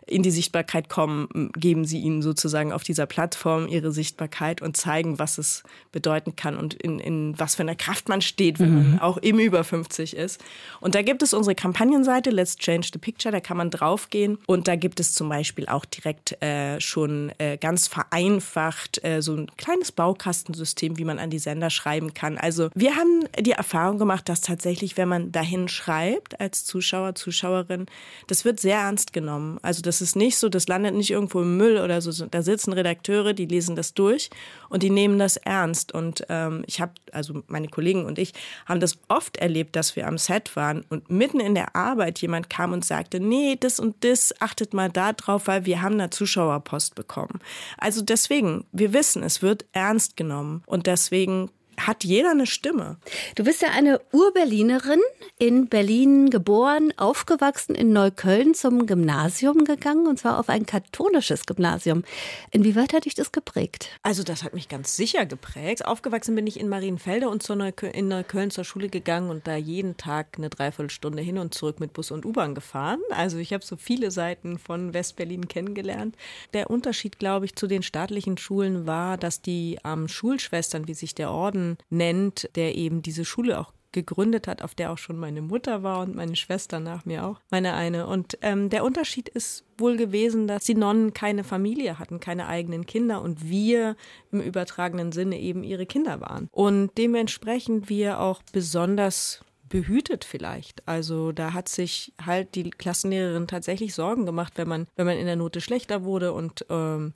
in 0.07 0.23
die 0.23 0.31
Sichtbarkeit 0.31 0.89
kommen, 0.89 1.51
geben 1.53 1.85
sie 1.85 1.99
ihnen 1.99 2.21
sozusagen 2.21 2.71
auf 2.71 2.83
dieser 2.83 3.05
Plattform 3.05 3.67
ihre 3.67 3.91
Sichtbarkeit 3.91 4.61
und 4.61 4.75
zeigen, 4.75 5.19
was 5.19 5.37
es 5.37 5.63
bedeuten 5.91 6.35
kann 6.35 6.57
und 6.57 6.73
in, 6.73 6.99
in 6.99 7.37
was 7.37 7.55
für 7.55 7.63
einer 7.63 7.75
Kraft 7.75 8.09
man 8.09 8.21
steht, 8.21 8.59
wenn 8.59 8.69
mhm. 8.69 8.91
man 8.91 8.99
auch 8.99 9.17
im 9.17 9.39
über 9.39 9.63
50 9.63 10.15
ist. 10.15 10.43
Und 10.79 10.95
da 10.95 11.01
gibt 11.01 11.21
es 11.21 11.33
unsere 11.33 11.55
Kampagnenseite 11.55 12.29
Let's 12.29 12.55
Change 12.57 12.89
the 12.93 12.99
Picture, 12.99 13.31
da 13.31 13.39
kann 13.39 13.57
man 13.57 13.69
draufgehen 13.69 14.37
und 14.47 14.67
da 14.67 14.75
gibt 14.75 14.99
es 14.99 15.13
zum 15.13 15.29
Beispiel 15.29 15.67
auch 15.67 15.85
direkt 15.85 16.41
äh, 16.41 16.79
schon 16.79 17.31
äh, 17.37 17.57
ganz 17.57 17.87
vereinfacht 17.87 19.03
äh, 19.03 19.21
so 19.21 19.35
ein 19.35 19.47
kleines 19.57 19.91
Baukastensystem, 19.91 20.97
wie 20.97 21.05
man 21.05 21.19
an 21.19 21.29
die 21.29 21.39
Sender 21.39 21.69
schreiben 21.69 22.13
kann. 22.13 22.37
Also 22.37 22.69
wir 22.73 22.95
haben 22.95 23.25
die 23.39 23.51
Erfahrung 23.51 23.99
gemacht, 23.99 24.27
dass 24.29 24.41
tatsächlich, 24.41 24.97
wenn 24.97 25.07
man 25.07 25.31
dahin 25.31 25.67
schreibt 25.67 26.39
als 26.39 26.65
Zuschauer, 26.65 27.15
Zuschauerin, 27.15 27.85
das 28.27 28.45
wird 28.45 28.59
sehr 28.59 28.77
ernst 28.77 29.13
genommen. 29.13 29.59
Also 29.61 29.81
das 29.91 29.99
ist 29.99 30.15
nicht 30.15 30.37
so, 30.37 30.47
das 30.47 30.69
landet 30.69 30.95
nicht 30.95 31.11
irgendwo 31.11 31.41
im 31.41 31.57
Müll 31.57 31.77
oder 31.77 31.99
so. 31.99 32.25
Da 32.25 32.41
sitzen 32.43 32.71
Redakteure, 32.71 33.33
die 33.33 33.45
lesen 33.45 33.75
das 33.75 33.93
durch 33.93 34.29
und 34.69 34.83
die 34.83 34.89
nehmen 34.89 35.19
das 35.19 35.35
ernst. 35.35 35.93
Und 35.93 36.25
ähm, 36.29 36.63
ich 36.65 36.79
habe, 36.79 36.93
also 37.11 37.43
meine 37.47 37.67
Kollegen 37.67 38.05
und 38.05 38.17
ich 38.17 38.31
haben 38.65 38.79
das 38.79 38.99
oft 39.09 39.35
erlebt, 39.35 39.75
dass 39.75 39.97
wir 39.97 40.07
am 40.07 40.17
Set 40.17 40.55
waren 40.55 40.85
und 40.87 41.09
mitten 41.09 41.41
in 41.41 41.55
der 41.55 41.75
Arbeit 41.75 42.19
jemand 42.19 42.49
kam 42.49 42.71
und 42.71 42.85
sagte, 42.85 43.19
nee, 43.19 43.57
das 43.59 43.81
und 43.81 44.05
das, 44.05 44.33
achtet 44.39 44.73
mal 44.73 44.89
da 44.89 45.11
drauf, 45.11 45.47
weil 45.47 45.65
wir 45.65 45.81
haben 45.81 45.97
da 45.97 46.09
Zuschauerpost 46.09 46.95
bekommen. 46.95 47.41
Also 47.77 48.01
deswegen, 48.01 48.63
wir 48.71 48.93
wissen, 48.93 49.23
es 49.23 49.41
wird 49.41 49.65
ernst 49.73 50.15
genommen 50.15 50.63
und 50.67 50.87
deswegen 50.87 51.49
hat 51.87 52.03
jeder 52.03 52.31
eine 52.31 52.47
Stimme. 52.47 52.97
Du 53.35 53.43
bist 53.43 53.61
ja 53.61 53.69
eine 53.69 54.01
Urberlinerin, 54.11 54.99
in 55.37 55.67
Berlin 55.67 56.29
geboren, 56.29 56.93
aufgewachsen, 56.97 57.75
in 57.75 57.93
Neukölln 57.93 58.53
zum 58.53 58.85
Gymnasium 58.85 59.65
gegangen 59.65 60.07
und 60.07 60.19
zwar 60.19 60.39
auf 60.39 60.49
ein 60.49 60.65
katholisches 60.65 61.45
Gymnasium. 61.45 62.03
Inwieweit 62.51 62.93
hat 62.93 63.05
dich 63.05 63.15
das 63.15 63.31
geprägt? 63.31 63.89
Also 64.03 64.23
das 64.23 64.43
hat 64.43 64.53
mich 64.53 64.69
ganz 64.69 64.95
sicher 64.95 65.25
geprägt. 65.25 65.85
Aufgewachsen 65.85 66.35
bin 66.35 66.47
ich 66.47 66.59
in 66.59 66.69
Marienfelde 66.69 67.29
und 67.29 67.43
zur 67.43 67.55
Neukölln, 67.55 67.93
in 67.93 68.07
Neukölln 68.07 68.51
zur 68.51 68.63
Schule 68.63 68.89
gegangen 68.89 69.29
und 69.29 69.47
da 69.47 69.55
jeden 69.55 69.97
Tag 69.97 70.35
eine 70.37 70.49
Dreiviertelstunde 70.49 71.21
hin 71.21 71.37
und 71.37 71.53
zurück 71.53 71.79
mit 71.79 71.93
Bus 71.93 72.11
und 72.11 72.25
U-Bahn 72.25 72.55
gefahren. 72.55 72.99
Also 73.09 73.37
ich 73.37 73.53
habe 73.53 73.65
so 73.65 73.75
viele 73.75 74.11
Seiten 74.11 74.59
von 74.59 74.93
Westberlin 74.93 75.47
kennengelernt. 75.47 76.15
Der 76.53 76.69
Unterschied, 76.69 77.19
glaube 77.19 77.45
ich, 77.45 77.55
zu 77.55 77.67
den 77.67 77.83
staatlichen 77.83 78.37
Schulen 78.37 78.85
war, 78.85 79.17
dass 79.17 79.41
die 79.41 79.79
ähm, 79.83 80.07
Schulschwestern, 80.07 80.87
wie 80.87 80.93
sich 80.93 81.15
der 81.15 81.31
Orden 81.31 81.70
nennt, 81.89 82.49
der 82.55 82.75
eben 82.75 83.01
diese 83.01 83.25
Schule 83.25 83.59
auch 83.59 83.73
gegründet 83.91 84.47
hat, 84.47 84.61
auf 84.61 84.75
der 84.75 84.91
auch 84.91 84.97
schon 84.97 85.17
meine 85.17 85.41
Mutter 85.41 85.83
war 85.83 85.99
und 85.99 86.15
meine 86.15 86.35
Schwester 86.35 86.79
nach 86.79 87.05
mir 87.05 87.25
auch, 87.25 87.39
meine 87.49 87.73
eine. 87.73 88.07
Und 88.07 88.37
ähm, 88.41 88.69
der 88.69 88.83
Unterschied 88.83 89.29
ist 89.29 89.65
wohl 89.77 89.97
gewesen, 89.97 90.47
dass 90.47 90.63
die 90.63 90.75
Nonnen 90.75 91.13
keine 91.13 91.43
Familie 91.43 91.99
hatten, 91.99 92.19
keine 92.19 92.47
eigenen 92.47 92.85
Kinder 92.85 93.21
und 93.21 93.49
wir 93.49 93.95
im 94.31 94.41
übertragenen 94.41 95.11
Sinne 95.11 95.39
eben 95.39 95.63
ihre 95.63 95.85
Kinder 95.85 96.21
waren. 96.21 96.47
Und 96.51 96.91
dementsprechend 96.97 97.89
wir 97.89 98.19
auch 98.19 98.41
besonders 98.53 99.43
behütet 99.71 100.25
vielleicht. 100.25 100.87
Also 100.87 101.31
da 101.31 101.53
hat 101.53 101.69
sich 101.69 102.13
halt 102.23 102.55
die 102.55 102.69
Klassenlehrerin 102.69 103.47
tatsächlich 103.47 103.95
Sorgen 103.95 104.25
gemacht, 104.25 104.53
wenn 104.57 104.67
man, 104.67 104.85
wenn 104.95 105.07
man 105.07 105.17
in 105.17 105.25
der 105.25 105.37
Note 105.37 105.61
schlechter 105.61 106.03
wurde 106.03 106.33
und 106.33 106.65
ähm, 106.69 107.13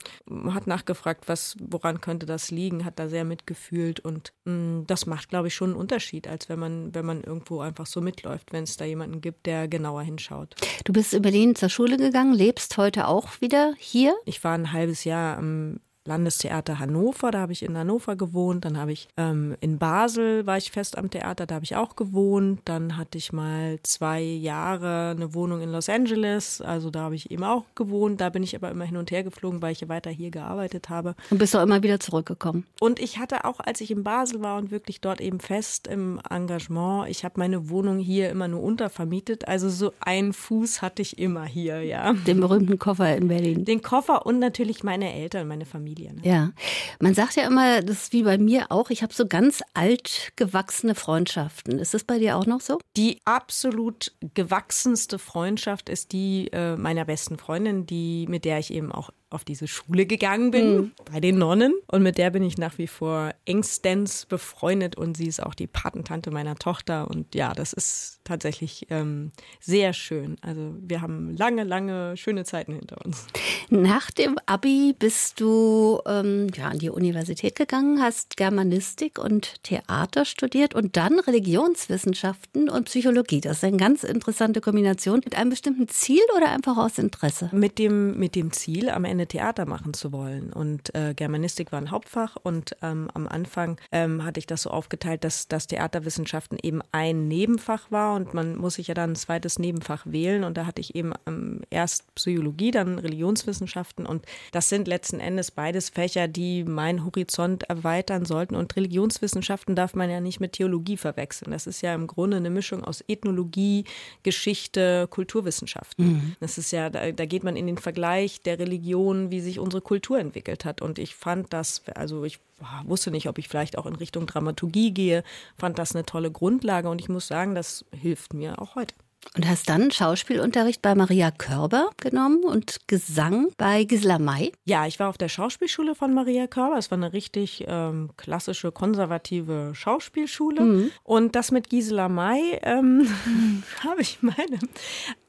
hat 0.48 0.66
nachgefragt, 0.66 1.28
was, 1.28 1.56
woran 1.60 2.00
könnte 2.00 2.26
das 2.26 2.50
liegen, 2.50 2.84
hat 2.84 2.98
da 2.98 3.08
sehr 3.08 3.24
mitgefühlt 3.24 4.00
und 4.00 4.32
mh, 4.46 4.52
mm, 4.54 4.86
das 4.86 5.06
macht, 5.06 5.28
glaube 5.28 5.48
ich, 5.48 5.54
schon 5.54 5.70
einen 5.70 5.78
Unterschied, 5.78 6.26
als 6.26 6.48
wenn 6.48 6.58
man, 6.58 6.94
wenn 6.94 7.04
man 7.04 7.22
irgendwo 7.22 7.60
einfach 7.60 7.86
so 7.86 8.00
mitläuft, 8.00 8.52
wenn 8.52 8.64
es 8.64 8.78
da 8.78 8.86
jemanden 8.86 9.20
gibt, 9.20 9.44
der 9.44 9.68
genauer 9.68 10.02
hinschaut. 10.02 10.54
Du 10.84 10.94
bist 10.94 11.12
in 11.12 11.22
Berlin 11.22 11.54
zur 11.54 11.68
Schule 11.68 11.98
gegangen, 11.98 12.32
lebst 12.32 12.78
heute 12.78 13.06
auch 13.06 13.40
wieder 13.42 13.74
hier? 13.76 14.16
Ich 14.24 14.42
war 14.42 14.54
ein 14.54 14.72
halbes 14.72 15.04
Jahr 15.04 15.36
am 15.36 15.80
Landestheater 16.06 16.78
Hannover, 16.78 17.30
da 17.30 17.40
habe 17.40 17.52
ich 17.52 17.62
in 17.62 17.76
Hannover 17.76 18.16
gewohnt. 18.16 18.64
Dann 18.64 18.78
habe 18.78 18.92
ich 18.92 19.08
ähm, 19.16 19.56
in 19.60 19.78
Basel, 19.78 20.46
war 20.46 20.56
ich 20.56 20.70
fest 20.70 20.96
am 20.98 21.10
Theater, 21.10 21.46
da 21.46 21.56
habe 21.56 21.64
ich 21.64 21.76
auch 21.76 21.96
gewohnt. 21.96 22.60
Dann 22.64 22.96
hatte 22.96 23.18
ich 23.18 23.32
mal 23.32 23.78
zwei 23.82 24.22
Jahre 24.22 25.10
eine 25.10 25.34
Wohnung 25.34 25.60
in 25.60 25.70
Los 25.70 25.88
Angeles, 25.88 26.60
also 26.60 26.90
da 26.90 27.00
habe 27.00 27.14
ich 27.14 27.30
eben 27.30 27.44
auch 27.44 27.64
gewohnt. 27.74 28.20
Da 28.20 28.30
bin 28.30 28.42
ich 28.42 28.54
aber 28.54 28.70
immer 28.70 28.84
hin 28.84 28.96
und 28.96 29.10
her 29.10 29.24
geflogen, 29.24 29.62
weil 29.62 29.72
ich 29.72 29.80
ja 29.80 29.88
weiter 29.88 30.10
hier 30.10 30.30
gearbeitet 30.30 30.88
habe. 30.88 31.14
Und 31.30 31.38
bist 31.38 31.54
du 31.54 31.58
immer 31.58 31.82
wieder 31.82 32.00
zurückgekommen? 32.00 32.64
Und 32.80 33.00
ich 33.00 33.18
hatte 33.18 33.44
auch, 33.44 33.60
als 33.60 33.80
ich 33.80 33.90
in 33.90 34.04
Basel 34.04 34.42
war 34.42 34.58
und 34.58 34.70
wirklich 34.70 35.00
dort 35.00 35.20
eben 35.20 35.40
fest 35.40 35.86
im 35.86 36.20
Engagement, 36.28 37.08
ich 37.08 37.24
habe 37.24 37.34
meine 37.38 37.68
Wohnung 37.68 37.98
hier 37.98 38.30
immer 38.30 38.48
nur 38.48 38.62
untervermietet. 38.62 39.48
Also 39.48 39.68
so 39.68 39.92
einen 40.00 40.32
Fuß 40.32 40.82
hatte 40.82 41.02
ich 41.02 41.18
immer 41.18 41.44
hier, 41.44 41.82
ja. 41.82 42.12
Den 42.12 42.40
berühmten 42.40 42.78
Koffer 42.78 43.16
in 43.16 43.28
Berlin. 43.28 43.64
Den 43.64 43.82
Koffer 43.82 44.26
und 44.26 44.38
natürlich 44.38 44.84
meine 44.84 45.12
Eltern, 45.12 45.48
meine 45.48 45.64
Familie. 45.64 45.95
Ne? 46.04 46.20
Ja, 46.22 46.52
man 47.00 47.14
sagt 47.14 47.36
ja 47.36 47.46
immer, 47.46 47.82
das 47.82 48.04
ist 48.04 48.12
wie 48.12 48.22
bei 48.22 48.38
mir 48.38 48.66
auch, 48.70 48.90
ich 48.90 49.02
habe 49.02 49.12
so 49.12 49.26
ganz 49.26 49.62
alt 49.74 50.32
gewachsene 50.36 50.94
Freundschaften. 50.94 51.78
Ist 51.78 51.94
das 51.94 52.04
bei 52.04 52.18
dir 52.18 52.36
auch 52.36 52.46
noch 52.46 52.60
so? 52.60 52.78
Die 52.96 53.20
absolut 53.24 54.12
gewachsenste 54.34 55.18
Freundschaft 55.18 55.88
ist 55.88 56.12
die 56.12 56.48
äh, 56.52 56.76
meiner 56.76 57.04
besten 57.04 57.38
Freundin, 57.38 57.86
die 57.86 58.26
mit 58.28 58.44
der 58.44 58.58
ich 58.58 58.72
eben 58.72 58.92
auch 58.92 59.10
auf 59.28 59.44
diese 59.44 59.66
Schule 59.66 60.06
gegangen 60.06 60.50
bin, 60.52 60.76
mhm. 60.76 60.92
bei 61.12 61.20
den 61.20 61.38
Nonnen. 61.38 61.74
Und 61.88 62.02
mit 62.02 62.16
der 62.16 62.30
bin 62.30 62.44
ich 62.44 62.58
nach 62.58 62.78
wie 62.78 62.86
vor 62.86 63.32
engstens 63.44 64.24
befreundet 64.26 64.96
und 64.96 65.16
sie 65.16 65.26
ist 65.26 65.42
auch 65.42 65.54
die 65.54 65.66
Patentante 65.66 66.30
meiner 66.30 66.54
Tochter. 66.54 67.08
Und 67.08 67.34
ja, 67.34 67.52
das 67.52 67.72
ist 67.72 68.20
tatsächlich 68.22 68.86
ähm, 68.90 69.32
sehr 69.60 69.92
schön. 69.92 70.36
Also 70.42 70.74
wir 70.80 71.02
haben 71.02 71.36
lange, 71.36 71.64
lange 71.64 72.16
schöne 72.16 72.44
Zeiten 72.44 72.74
hinter 72.74 73.04
uns. 73.04 73.26
Nach 73.68 74.10
dem 74.12 74.38
Abi 74.46 74.94
bist 74.96 75.40
du 75.40 76.00
ähm, 76.06 76.48
ja, 76.54 76.68
an 76.68 76.78
die 76.78 76.90
Universität 76.90 77.56
gegangen, 77.56 78.00
hast 78.00 78.36
Germanistik 78.36 79.18
und 79.18 79.62
Theater 79.64 80.24
studiert 80.24 80.74
und 80.74 80.96
dann 80.96 81.18
Religionswissenschaften 81.18 82.68
und 82.68 82.84
Psychologie. 82.84 83.40
Das 83.40 83.58
ist 83.58 83.64
eine 83.64 83.76
ganz 83.76 84.04
interessante 84.04 84.60
Kombination. 84.60 85.20
Mit 85.24 85.36
einem 85.36 85.50
bestimmten 85.50 85.88
Ziel 85.88 86.22
oder 86.36 86.50
einfach 86.50 86.76
aus 86.76 86.98
Interesse? 86.98 87.50
Mit 87.52 87.78
dem, 87.78 88.18
mit 88.18 88.36
dem 88.36 88.52
Ziel, 88.52 88.88
am 88.88 89.04
Ende 89.04 89.15
Theater 89.24 89.64
machen 89.64 89.94
zu 89.94 90.12
wollen. 90.12 90.52
Und 90.52 90.94
äh, 90.94 91.14
Germanistik 91.14 91.72
war 91.72 91.80
ein 91.80 91.90
Hauptfach 91.90 92.36
und 92.42 92.76
ähm, 92.82 93.08
am 93.14 93.26
Anfang 93.26 93.80
ähm, 93.92 94.24
hatte 94.24 94.38
ich 94.38 94.46
das 94.46 94.62
so 94.62 94.70
aufgeteilt, 94.70 95.24
dass 95.24 95.48
das 95.48 95.66
Theaterwissenschaften 95.66 96.58
eben 96.62 96.82
ein 96.92 97.28
Nebenfach 97.28 97.90
war 97.90 98.14
und 98.16 98.34
man 98.34 98.56
muss 98.56 98.74
sich 98.74 98.88
ja 98.88 98.94
dann 98.94 99.12
ein 99.12 99.16
zweites 99.16 99.58
Nebenfach 99.58 100.04
wählen. 100.04 100.44
Und 100.44 100.58
da 100.58 100.66
hatte 100.66 100.80
ich 100.80 100.94
eben 100.94 101.14
ähm, 101.26 101.62
erst 101.70 102.14
Psychologie, 102.14 102.72
dann 102.72 102.98
Religionswissenschaften 102.98 104.04
und 104.04 104.26
das 104.52 104.68
sind 104.68 104.88
letzten 104.88 105.20
Endes 105.20 105.50
beides 105.50 105.88
Fächer, 105.88 106.28
die 106.28 106.64
meinen 106.64 107.04
Horizont 107.04 107.62
erweitern 107.64 108.24
sollten. 108.24 108.56
Und 108.56 108.74
Religionswissenschaften 108.76 109.76
darf 109.76 109.94
man 109.94 110.10
ja 110.10 110.20
nicht 110.20 110.40
mit 110.40 110.52
Theologie 110.52 110.96
verwechseln. 110.96 111.52
Das 111.52 111.66
ist 111.66 111.82
ja 111.82 111.94
im 111.94 112.06
Grunde 112.06 112.38
eine 112.38 112.50
Mischung 112.50 112.84
aus 112.84 113.04
Ethnologie, 113.06 113.84
Geschichte, 114.22 115.06
Kulturwissenschaften. 115.08 116.06
Mhm. 116.06 116.36
Das 116.40 116.58
ist 116.58 116.72
ja, 116.72 116.90
da, 116.90 117.12
da 117.12 117.26
geht 117.26 117.44
man 117.44 117.56
in 117.56 117.66
den 117.66 117.78
Vergleich 117.78 118.40
der 118.42 118.58
Religion, 118.58 119.05
wie 119.30 119.40
sich 119.40 119.58
unsere 119.58 119.80
Kultur 119.80 120.18
entwickelt 120.18 120.64
hat. 120.64 120.82
Und 120.82 120.98
ich 120.98 121.14
fand 121.14 121.52
das, 121.52 121.82
also 121.94 122.24
ich 122.24 122.38
wusste 122.84 123.10
nicht, 123.10 123.28
ob 123.28 123.38
ich 123.38 123.48
vielleicht 123.48 123.78
auch 123.78 123.86
in 123.86 123.96
Richtung 123.96 124.26
Dramaturgie 124.26 124.92
gehe, 124.92 125.24
fand 125.56 125.78
das 125.78 125.94
eine 125.94 126.04
tolle 126.04 126.30
Grundlage 126.30 126.88
und 126.88 127.00
ich 127.00 127.08
muss 127.08 127.26
sagen, 127.26 127.54
das 127.54 127.84
hilft 127.92 128.34
mir 128.34 128.60
auch 128.60 128.74
heute. 128.74 128.94
Und 129.34 129.46
hast 129.48 129.68
dann 129.68 129.90
Schauspielunterricht 129.90 130.80
bei 130.82 130.94
Maria 130.94 131.30
Körber 131.30 131.90
genommen 131.96 132.44
und 132.44 132.86
Gesang 132.86 133.48
bei 133.58 133.84
Gisela 133.84 134.18
May? 134.18 134.52
Ja, 134.64 134.86
ich 134.86 135.00
war 135.00 135.08
auf 135.08 135.18
der 135.18 135.28
Schauspielschule 135.28 135.94
von 135.94 136.14
Maria 136.14 136.46
Körber. 136.46 136.78
Es 136.78 136.90
war 136.90 136.98
eine 136.98 137.12
richtig 137.12 137.64
ähm, 137.66 138.10
klassische, 138.16 138.72
konservative 138.72 139.72
Schauspielschule. 139.74 140.60
Mhm. 140.62 140.90
Und 141.02 141.34
das 141.34 141.50
mit 141.50 141.68
Gisela 141.68 142.08
May 142.08 142.58
ähm, 142.62 143.08
habe 143.84 144.00
ich 144.00 144.22
meine 144.22 144.58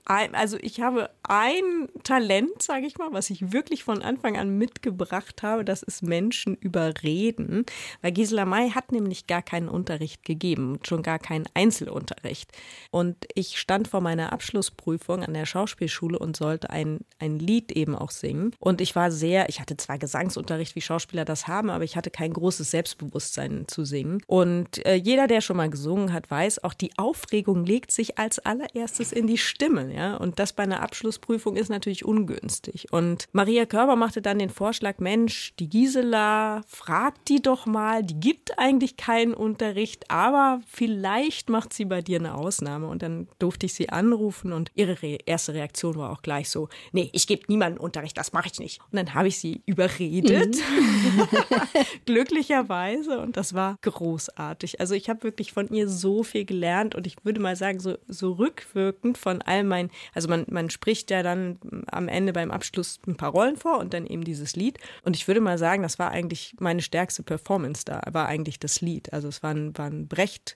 also 0.07 0.57
ich 0.61 0.79
habe 0.79 1.09
ein 1.23 1.89
Talent, 2.03 2.61
sage 2.61 2.85
ich 2.87 2.97
mal, 2.97 3.11
was 3.11 3.29
ich 3.29 3.51
wirklich 3.51 3.83
von 3.83 4.01
Anfang 4.01 4.37
an 4.37 4.57
mitgebracht 4.57 5.43
habe, 5.43 5.65
das 5.65 5.83
ist 5.83 6.01
Menschen 6.01 6.55
überreden. 6.55 7.65
Weil 8.01 8.13
Gisela 8.13 8.45
May 8.45 8.69
hat 8.69 8.93
nämlich 8.93 9.27
gar 9.27 9.41
keinen 9.41 9.67
Unterricht 9.67 10.23
gegeben, 10.23 10.79
schon 10.87 11.03
gar 11.03 11.19
keinen 11.19 11.45
Einzelunterricht. 11.53 12.51
Und 12.89 13.17
ich 13.35 13.59
stand 13.59 13.89
vor 13.89 13.99
meiner 13.99 14.31
Abschlussprüfung 14.31 15.23
an 15.23 15.33
der 15.33 15.45
Schauspielschule 15.45 16.17
und 16.17 16.37
sollte 16.37 16.69
ein, 16.69 17.01
ein 17.19 17.37
Lied 17.37 17.73
eben 17.73 17.95
auch 17.95 18.11
singen. 18.11 18.55
Und 18.59 18.79
ich 18.79 18.95
war 18.95 19.11
sehr, 19.11 19.49
ich 19.49 19.59
hatte 19.59 19.75
zwar 19.75 19.97
Gesangsunterricht, 19.97 20.75
wie 20.75 20.81
Schauspieler 20.81 21.25
das 21.25 21.47
haben, 21.47 21.69
aber 21.69 21.83
ich 21.83 21.97
hatte 21.97 22.11
kein 22.11 22.31
großes 22.31 22.71
Selbstbewusstsein 22.71 23.65
zu 23.67 23.83
singen. 23.83 24.21
Und 24.25 24.85
äh, 24.85 24.95
jeder, 24.95 25.27
der 25.27 25.41
schon 25.41 25.57
mal 25.57 25.69
gesungen 25.69 26.13
hat, 26.13 26.31
weiß, 26.31 26.63
auch 26.63 26.73
die 26.73 26.91
Aufregung 26.97 27.65
legt 27.65 27.91
sich 27.91 28.17
als 28.17 28.39
allererstes 28.39 29.11
in 29.11 29.27
die 29.27 29.37
Stimme. 29.37 29.96
Ja? 29.97 30.15
Und 30.15 30.37
das 30.37 30.53
bei 30.53 30.61
einer 30.61 30.83
Abschlussprüfung 30.83 31.55
ist 31.55 31.69
natürlich 31.69 32.05
ungünstig. 32.05 32.93
Und 32.93 33.25
Maria 33.31 33.65
Körber 33.65 33.95
machte 33.95 34.21
dann 34.21 34.37
den 34.37 34.51
Vorschlag, 34.51 34.99
Mensch, 34.99 35.55
die 35.59 35.69
Gisela, 35.69 36.61
frag 36.67 37.25
die 37.25 37.41
doch 37.41 37.65
mal, 37.65 38.03
die 38.03 38.19
gibt 38.19 38.59
eigentlich 38.59 38.95
keinen 38.95 39.33
Unterricht, 39.33 40.11
aber 40.11 40.61
vielleicht 40.67 41.49
macht 41.49 41.73
sie 41.73 41.85
bei 41.85 42.03
dir 42.03 42.19
eine 42.19 42.35
Ausnahme. 42.35 42.87
Und 42.87 43.01
dann 43.01 43.27
durfte 43.39 43.65
ich 43.65 43.73
sie 43.73 43.89
anrufen 43.89 44.53
und 44.53 44.71
ihre 44.75 45.01
Re 45.01 45.17
erste 45.25 45.55
Reaktion 45.55 45.95
war 45.95 46.11
auch 46.11 46.21
gleich 46.21 46.51
so, 46.51 46.69
nee, 46.91 47.09
ich 47.11 47.25
gebe 47.25 47.43
niemanden 47.47 47.79
Unterricht, 47.79 48.17
das 48.19 48.33
mache 48.33 48.49
ich 48.51 48.59
nicht. 48.59 48.79
Und 48.91 48.97
dann 48.97 49.15
habe 49.15 49.29
ich 49.29 49.39
sie 49.39 49.63
überredet, 49.65 50.57
mhm. 50.57 51.27
glücklicherweise. 52.05 53.19
Und 53.19 53.35
das 53.35 53.55
war 53.55 53.79
großartig. 53.81 54.79
Also 54.79 54.93
ich 54.93 55.09
habe 55.09 55.23
wirklich 55.23 55.53
von 55.53 55.67
ihr 55.69 55.89
so 55.89 56.21
viel 56.21 56.45
gelernt 56.45 56.93
und 56.93 57.07
ich 57.07 57.15
würde 57.23 57.39
mal 57.39 57.55
sagen, 57.55 57.79
so, 57.79 57.97
so 58.07 58.33
rückwirkend 58.33 59.17
von 59.17 59.41
all 59.41 59.63
meinen 59.63 59.86
ein, 59.87 59.91
also 60.13 60.27
man, 60.27 60.45
man 60.49 60.69
spricht 60.69 61.11
ja 61.11 61.23
dann 61.23 61.59
am 61.87 62.07
Ende 62.07 62.33
beim 62.33 62.51
Abschluss 62.51 62.99
ein 63.07 63.17
paar 63.17 63.31
Rollen 63.31 63.57
vor 63.57 63.79
und 63.79 63.93
dann 63.93 64.05
eben 64.05 64.23
dieses 64.23 64.55
Lied. 64.55 64.79
Und 65.03 65.15
ich 65.15 65.27
würde 65.27 65.41
mal 65.41 65.57
sagen, 65.57 65.83
das 65.83 65.99
war 65.99 66.11
eigentlich 66.11 66.55
meine 66.59 66.81
stärkste 66.81 67.23
Performance 67.23 67.83
da, 67.85 68.01
war 68.11 68.27
eigentlich 68.27 68.59
das 68.59 68.81
Lied. 68.81 69.13
Also 69.13 69.27
es 69.27 69.43
war 69.43 69.51
ein, 69.51 69.77
war 69.77 69.87
ein 69.87 70.07
Brecht. 70.07 70.55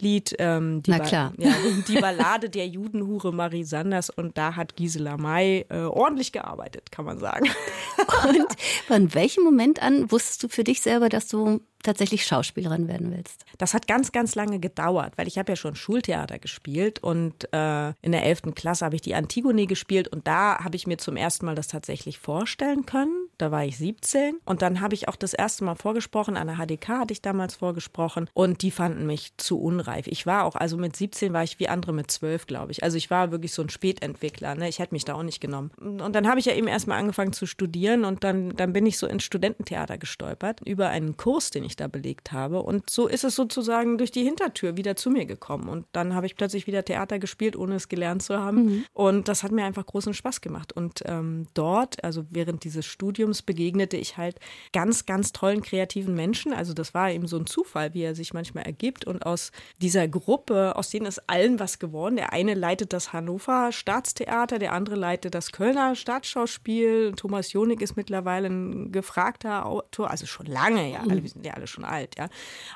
Lied, 0.00 0.34
ähm, 0.38 0.82
die, 0.82 0.90
Na 0.90 0.98
klar. 0.98 1.32
ja, 1.38 1.54
die 1.88 1.98
Ballade 1.98 2.50
der 2.50 2.66
Judenhure 2.66 3.32
Marie 3.32 3.64
Sanders 3.64 4.10
und 4.10 4.36
da 4.36 4.54
hat 4.54 4.76
Gisela 4.76 5.16
May 5.16 5.64
äh, 5.70 5.78
ordentlich 5.84 6.32
gearbeitet, 6.32 6.92
kann 6.92 7.06
man 7.06 7.18
sagen. 7.18 7.46
Und 8.28 8.46
von 8.86 9.14
welchem 9.14 9.42
Moment 9.42 9.82
an 9.82 10.10
wusstest 10.10 10.42
du 10.42 10.48
für 10.48 10.64
dich 10.64 10.80
selber, 10.80 11.08
dass 11.08 11.28
du 11.28 11.60
tatsächlich 11.82 12.26
Schauspielerin 12.26 12.88
werden 12.88 13.12
willst? 13.14 13.44
Das 13.58 13.74
hat 13.74 13.86
ganz, 13.86 14.12
ganz 14.12 14.34
lange 14.34 14.58
gedauert, 14.58 15.14
weil 15.16 15.28
ich 15.28 15.38
habe 15.38 15.52
ja 15.52 15.56
schon 15.56 15.76
Schultheater 15.76 16.38
gespielt 16.38 17.02
und 17.02 17.52
äh, 17.52 17.88
in 18.02 18.12
der 18.12 18.24
11. 18.24 18.54
Klasse 18.54 18.84
habe 18.84 18.96
ich 18.96 19.02
die 19.02 19.14
Antigone 19.14 19.66
gespielt 19.66 20.08
und 20.08 20.26
da 20.26 20.62
habe 20.62 20.76
ich 20.76 20.86
mir 20.86 20.98
zum 20.98 21.16
ersten 21.16 21.46
Mal 21.46 21.54
das 21.54 21.68
tatsächlich 21.68 22.18
vorstellen 22.18 22.86
können. 22.86 23.25
Da 23.38 23.50
war 23.50 23.64
ich 23.64 23.76
17 23.78 24.38
und 24.44 24.62
dann 24.62 24.80
habe 24.80 24.94
ich 24.94 25.08
auch 25.08 25.16
das 25.16 25.34
erste 25.34 25.64
Mal 25.64 25.74
vorgesprochen, 25.74 26.36
an 26.36 26.46
der 26.46 26.56
HDK 26.56 26.88
hatte 27.00 27.12
ich 27.12 27.22
damals 27.22 27.54
vorgesprochen 27.54 28.30
und 28.32 28.62
die 28.62 28.70
fanden 28.70 29.06
mich 29.06 29.36
zu 29.36 29.60
unreif. 29.60 30.06
Ich 30.06 30.26
war 30.26 30.44
auch, 30.44 30.56
also 30.56 30.76
mit 30.76 30.96
17 30.96 31.32
war 31.32 31.42
ich 31.42 31.58
wie 31.58 31.68
andere 31.68 31.92
mit 31.92 32.10
12, 32.10 32.46
glaube 32.46 32.72
ich. 32.72 32.82
Also 32.82 32.96
ich 32.96 33.10
war 33.10 33.30
wirklich 33.30 33.52
so 33.52 33.62
ein 33.62 33.68
Spätentwickler, 33.68 34.54
ne? 34.54 34.68
ich 34.68 34.78
hätte 34.78 34.94
mich 34.94 35.04
da 35.04 35.14
auch 35.14 35.22
nicht 35.22 35.40
genommen. 35.40 35.70
Und 35.78 36.14
dann 36.14 36.28
habe 36.28 36.40
ich 36.40 36.46
ja 36.46 36.54
eben 36.54 36.66
erstmal 36.66 36.98
angefangen 36.98 37.32
zu 37.32 37.46
studieren 37.46 38.04
und 38.04 38.24
dann, 38.24 38.50
dann 38.56 38.72
bin 38.72 38.86
ich 38.86 38.98
so 38.98 39.06
ins 39.06 39.24
Studententheater 39.24 39.98
gestolpert 39.98 40.60
über 40.64 40.88
einen 40.88 41.16
Kurs, 41.16 41.50
den 41.50 41.64
ich 41.64 41.76
da 41.76 41.88
belegt 41.88 42.32
habe. 42.32 42.62
Und 42.62 42.88
so 42.88 43.06
ist 43.06 43.24
es 43.24 43.34
sozusagen 43.34 43.98
durch 43.98 44.10
die 44.10 44.24
Hintertür 44.24 44.76
wieder 44.76 44.96
zu 44.96 45.10
mir 45.10 45.26
gekommen. 45.26 45.68
Und 45.68 45.86
dann 45.92 46.14
habe 46.14 46.26
ich 46.26 46.36
plötzlich 46.36 46.66
wieder 46.66 46.84
Theater 46.84 47.18
gespielt, 47.18 47.56
ohne 47.56 47.74
es 47.74 47.88
gelernt 47.88 48.22
zu 48.22 48.38
haben. 48.38 48.64
Mhm. 48.64 48.84
Und 48.92 49.28
das 49.28 49.42
hat 49.42 49.52
mir 49.52 49.64
einfach 49.64 49.84
großen 49.84 50.14
Spaß 50.14 50.40
gemacht. 50.40 50.72
Und 50.72 51.02
ähm, 51.04 51.46
dort, 51.54 52.02
also 52.02 52.24
während 52.30 52.64
dieses 52.64 52.86
Studiums, 53.26 53.42
begegnete 53.42 53.96
ich 53.96 54.16
halt 54.16 54.38
ganz, 54.72 55.06
ganz 55.06 55.32
tollen 55.32 55.62
kreativen 55.62 56.14
Menschen. 56.14 56.52
Also 56.52 56.74
das 56.74 56.94
war 56.94 57.10
eben 57.10 57.26
so 57.26 57.36
ein 57.36 57.46
Zufall, 57.46 57.94
wie 57.94 58.02
er 58.02 58.14
sich 58.14 58.34
manchmal 58.34 58.64
ergibt. 58.64 59.04
Und 59.06 59.24
aus 59.26 59.52
dieser 59.80 60.08
Gruppe, 60.08 60.76
aus 60.76 60.90
denen 60.90 61.06
ist 61.06 61.28
allen 61.28 61.58
was 61.58 61.78
geworden. 61.78 62.16
Der 62.16 62.32
eine 62.32 62.54
leitet 62.54 62.92
das 62.92 63.12
Hannover 63.12 63.72
Staatstheater, 63.72 64.58
der 64.58 64.72
andere 64.72 64.96
leitet 64.96 65.34
das 65.34 65.52
Kölner 65.52 65.94
Staatsschauspiel. 65.94 67.12
Thomas 67.16 67.52
Jonig 67.52 67.80
ist 67.80 67.96
mittlerweile 67.96 68.48
ein 68.48 68.92
gefragter 68.92 69.66
Autor, 69.66 70.10
also 70.10 70.26
schon 70.26 70.46
lange, 70.46 70.90
ja, 70.90 71.00
alle, 71.00 71.22
wir 71.22 71.30
sind 71.30 71.44
ja 71.44 71.54
alle 71.54 71.66
schon 71.66 71.84
alt, 71.84 72.16
ja. 72.18 72.28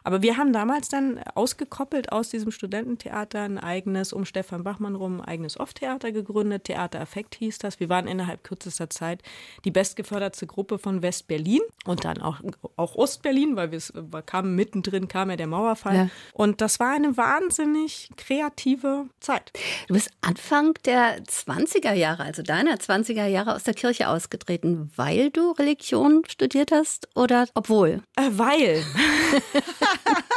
Aber 0.05 0.23
wir 0.23 0.37
haben 0.37 0.53
damals 0.53 0.89
dann 0.89 1.21
ausgekoppelt 1.35 2.13
aus 2.13 2.31
diesem 2.31 2.51
Studententheater 2.51 3.41
ein 3.41 3.59
eigenes, 3.59 4.13
um 4.13 4.25
Stefan 4.25 4.65
Bachmann 4.65 4.95
rum, 4.95 5.21
ein 5.21 5.29
eigenes 5.29 5.59
Off-Theater 5.59 6.13
gegründet. 6.13 6.65
Theater 6.65 7.01
Effekt 7.01 7.35
hieß 7.37 7.59
das. 7.59 7.81
Wir 7.81 7.89
waren 7.89 8.07
innerhalb 8.07 8.45
kürzester 8.45 8.91
Zeit 8.91 9.23
die 9.65 9.71
bestgefördertste 9.71 10.40
krasse 10.41 10.47
Gruppe 10.47 10.79
von 10.79 11.03
West-Berlin 11.03 11.61
und 11.85 12.05
dann 12.05 12.21
auch, 12.21 12.41
auch 12.77 12.95
Ost-Berlin, 12.95 13.57
weil 13.57 13.73
wir 13.73 13.81
kamen 14.23 14.55
mittendrin, 14.55 15.09
kam 15.09 15.31
ja 15.31 15.37
der 15.37 15.47
Mauerfall. 15.47 15.95
Ja. 15.95 16.09
Und 16.33 16.61
das 16.61 16.81
war 16.81 16.95
eine 16.95 17.17
wahnsinnig 17.17 18.09
kreative 18.17 19.07
Zeit. 19.21 19.53
Du 19.89 19.95
bist 19.95 20.11
Anfang 20.21 20.75
der 20.85 21.23
20er 21.25 21.93
Jahre, 21.93 22.25
also 22.25 22.43
deiner 22.43 22.77
20er 22.77 23.27
Jahre 23.27 23.55
aus 23.55 23.65
der 23.65 23.75
Kirche 23.75 24.09
ausgetreten, 24.09 24.91
weil 24.97 25.31
du 25.31 25.53
Religion 25.53 26.23
studiert 26.29 26.73
hast 26.73 27.09
oder 27.15 27.47
obwohl? 27.55 28.03
Äh, 28.17 28.31
weil. 28.33 28.83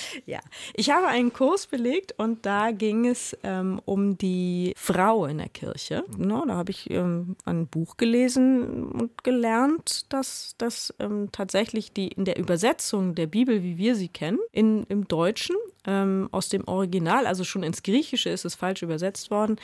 ja, 0.26 0.40
ich 0.74 0.90
habe 0.90 1.06
einen 1.06 1.32
Kurs 1.32 1.66
belegt 1.66 2.14
und 2.16 2.46
da 2.46 2.70
ging 2.70 3.06
es 3.06 3.36
ähm, 3.42 3.80
um 3.84 4.18
die 4.18 4.72
Frau 4.76 5.26
in 5.26 5.38
der 5.38 5.48
Kirche. 5.48 6.04
No, 6.16 6.44
da 6.46 6.54
habe 6.56 6.70
ich 6.70 6.90
ähm, 6.90 7.36
ein 7.44 7.66
Buch 7.66 7.96
gelesen 7.96 8.88
und 8.88 9.24
gelernt, 9.24 10.12
dass 10.12 10.54
das 10.58 10.94
ähm, 10.98 11.28
tatsächlich 11.32 11.92
die 11.92 12.08
in 12.08 12.24
der 12.24 12.38
Übersetzung 12.38 13.14
der 13.14 13.26
Bibel, 13.26 13.62
wie 13.62 13.78
wir 13.78 13.94
sie 13.94 14.08
kennen, 14.08 14.38
in, 14.52 14.84
im 14.84 15.08
Deutschen 15.08 15.56
ähm, 15.88 16.28
aus 16.32 16.50
dem 16.50 16.68
Original, 16.68 17.26
also 17.26 17.44
schon 17.44 17.62
ins 17.62 17.82
Griechische 17.82 18.28
ist 18.28 18.44
es 18.44 18.54
falsch 18.54 18.82
übersetzt 18.82 19.30
worden. 19.30 19.56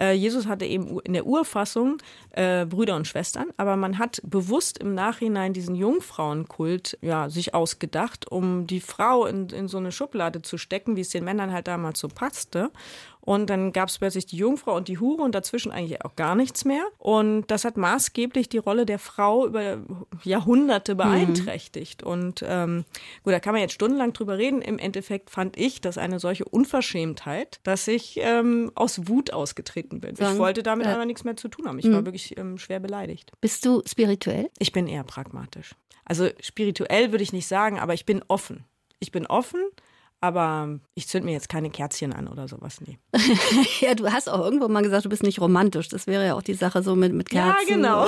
Äh, 0.00 0.12
Jesus 0.12 0.46
hatte 0.46 0.64
eben 0.64 1.00
in 1.00 1.12
der 1.12 1.26
Urfassung 1.26 1.98
äh, 2.30 2.64
Brüder 2.64 2.94
und 2.94 3.08
Schwestern, 3.08 3.48
aber 3.56 3.76
man 3.76 3.98
hat 3.98 4.22
bewusst 4.24 4.78
im 4.78 4.94
Nachhinein 4.94 5.52
diesen 5.52 5.74
Jungfrauenkult 5.74 6.98
ja, 7.02 7.28
sich 7.28 7.52
ausgedacht, 7.52 8.30
um 8.30 8.68
die 8.68 8.80
Frau 8.80 9.26
in, 9.26 9.48
in 9.48 9.66
so 9.66 9.78
eine 9.78 9.90
Schublade 9.90 10.42
zu 10.42 10.56
stecken, 10.56 10.96
wie 10.96 11.00
es 11.00 11.10
den 11.10 11.24
Männern 11.24 11.52
halt 11.52 11.66
damals 11.66 11.98
so 11.98 12.06
passte. 12.06 12.70
Und 13.24 13.50
dann 13.50 13.72
gab 13.72 13.88
es 13.88 13.98
plötzlich 13.98 14.26
die 14.26 14.36
Jungfrau 14.36 14.74
und 14.74 14.88
die 14.88 14.98
Hure 14.98 15.22
und 15.22 15.34
dazwischen 15.34 15.70
eigentlich 15.70 16.04
auch 16.04 16.16
gar 16.16 16.34
nichts 16.34 16.64
mehr. 16.64 16.82
Und 16.98 17.46
das 17.52 17.64
hat 17.64 17.76
maßgeblich 17.76 18.48
die 18.48 18.58
Rolle 18.58 18.84
der 18.84 18.98
Frau 18.98 19.46
über 19.46 19.78
Jahrhunderte 20.24 20.96
beeinträchtigt. 20.96 22.02
Mhm. 22.02 22.10
Und 22.10 22.44
ähm, 22.44 22.84
gut, 23.22 23.32
da 23.32 23.38
kann 23.38 23.52
man 23.52 23.62
jetzt 23.62 23.74
stundenlang 23.74 24.12
drüber 24.12 24.38
reden. 24.38 24.60
Im 24.60 24.76
Endeffekt 24.76 25.30
fand 25.30 25.56
ich 25.56 25.80
das 25.80 25.98
eine 25.98 26.18
solche 26.18 26.44
Unverschämtheit, 26.44 27.60
dass 27.62 27.86
ich 27.86 28.18
ähm, 28.20 28.72
aus 28.74 29.06
Wut 29.06 29.32
ausgetreten 29.32 30.00
bin. 30.00 30.16
Sagen, 30.16 30.34
ich 30.34 30.38
wollte 30.40 30.64
damit 30.64 30.86
ja. 30.86 30.94
aber 30.94 31.06
nichts 31.06 31.22
mehr 31.22 31.36
zu 31.36 31.46
tun 31.46 31.68
haben. 31.68 31.78
Ich 31.78 31.84
mhm. 31.84 31.94
war 31.94 32.04
wirklich 32.04 32.36
ähm, 32.36 32.58
schwer 32.58 32.80
beleidigt. 32.80 33.30
Bist 33.40 33.64
du 33.64 33.82
spirituell? 33.86 34.50
Ich 34.58 34.72
bin 34.72 34.88
eher 34.88 35.04
pragmatisch. 35.04 35.76
Also 36.04 36.28
spirituell 36.40 37.12
würde 37.12 37.22
ich 37.22 37.32
nicht 37.32 37.46
sagen, 37.46 37.78
aber 37.78 37.94
ich 37.94 38.04
bin 38.04 38.24
offen. 38.26 38.64
Ich 38.98 39.12
bin 39.12 39.26
offen 39.26 39.60
aber 40.22 40.78
ich 40.94 41.08
zünd 41.08 41.24
mir 41.24 41.32
jetzt 41.32 41.48
keine 41.48 41.68
Kerzchen 41.68 42.12
an 42.12 42.28
oder 42.28 42.46
sowas, 42.46 42.80
nee. 42.80 42.96
ja, 43.80 43.96
du 43.96 44.10
hast 44.10 44.28
auch 44.28 44.38
irgendwo 44.38 44.68
mal 44.68 44.82
gesagt, 44.82 45.04
du 45.04 45.08
bist 45.08 45.24
nicht 45.24 45.40
romantisch. 45.40 45.88
Das 45.88 46.06
wäre 46.06 46.24
ja 46.24 46.34
auch 46.34 46.42
die 46.42 46.54
Sache 46.54 46.84
so 46.84 46.94
mit, 46.94 47.12
mit 47.12 47.28
Kerzen. 47.28 47.52
Ja, 47.68 47.76
genau. 47.76 48.06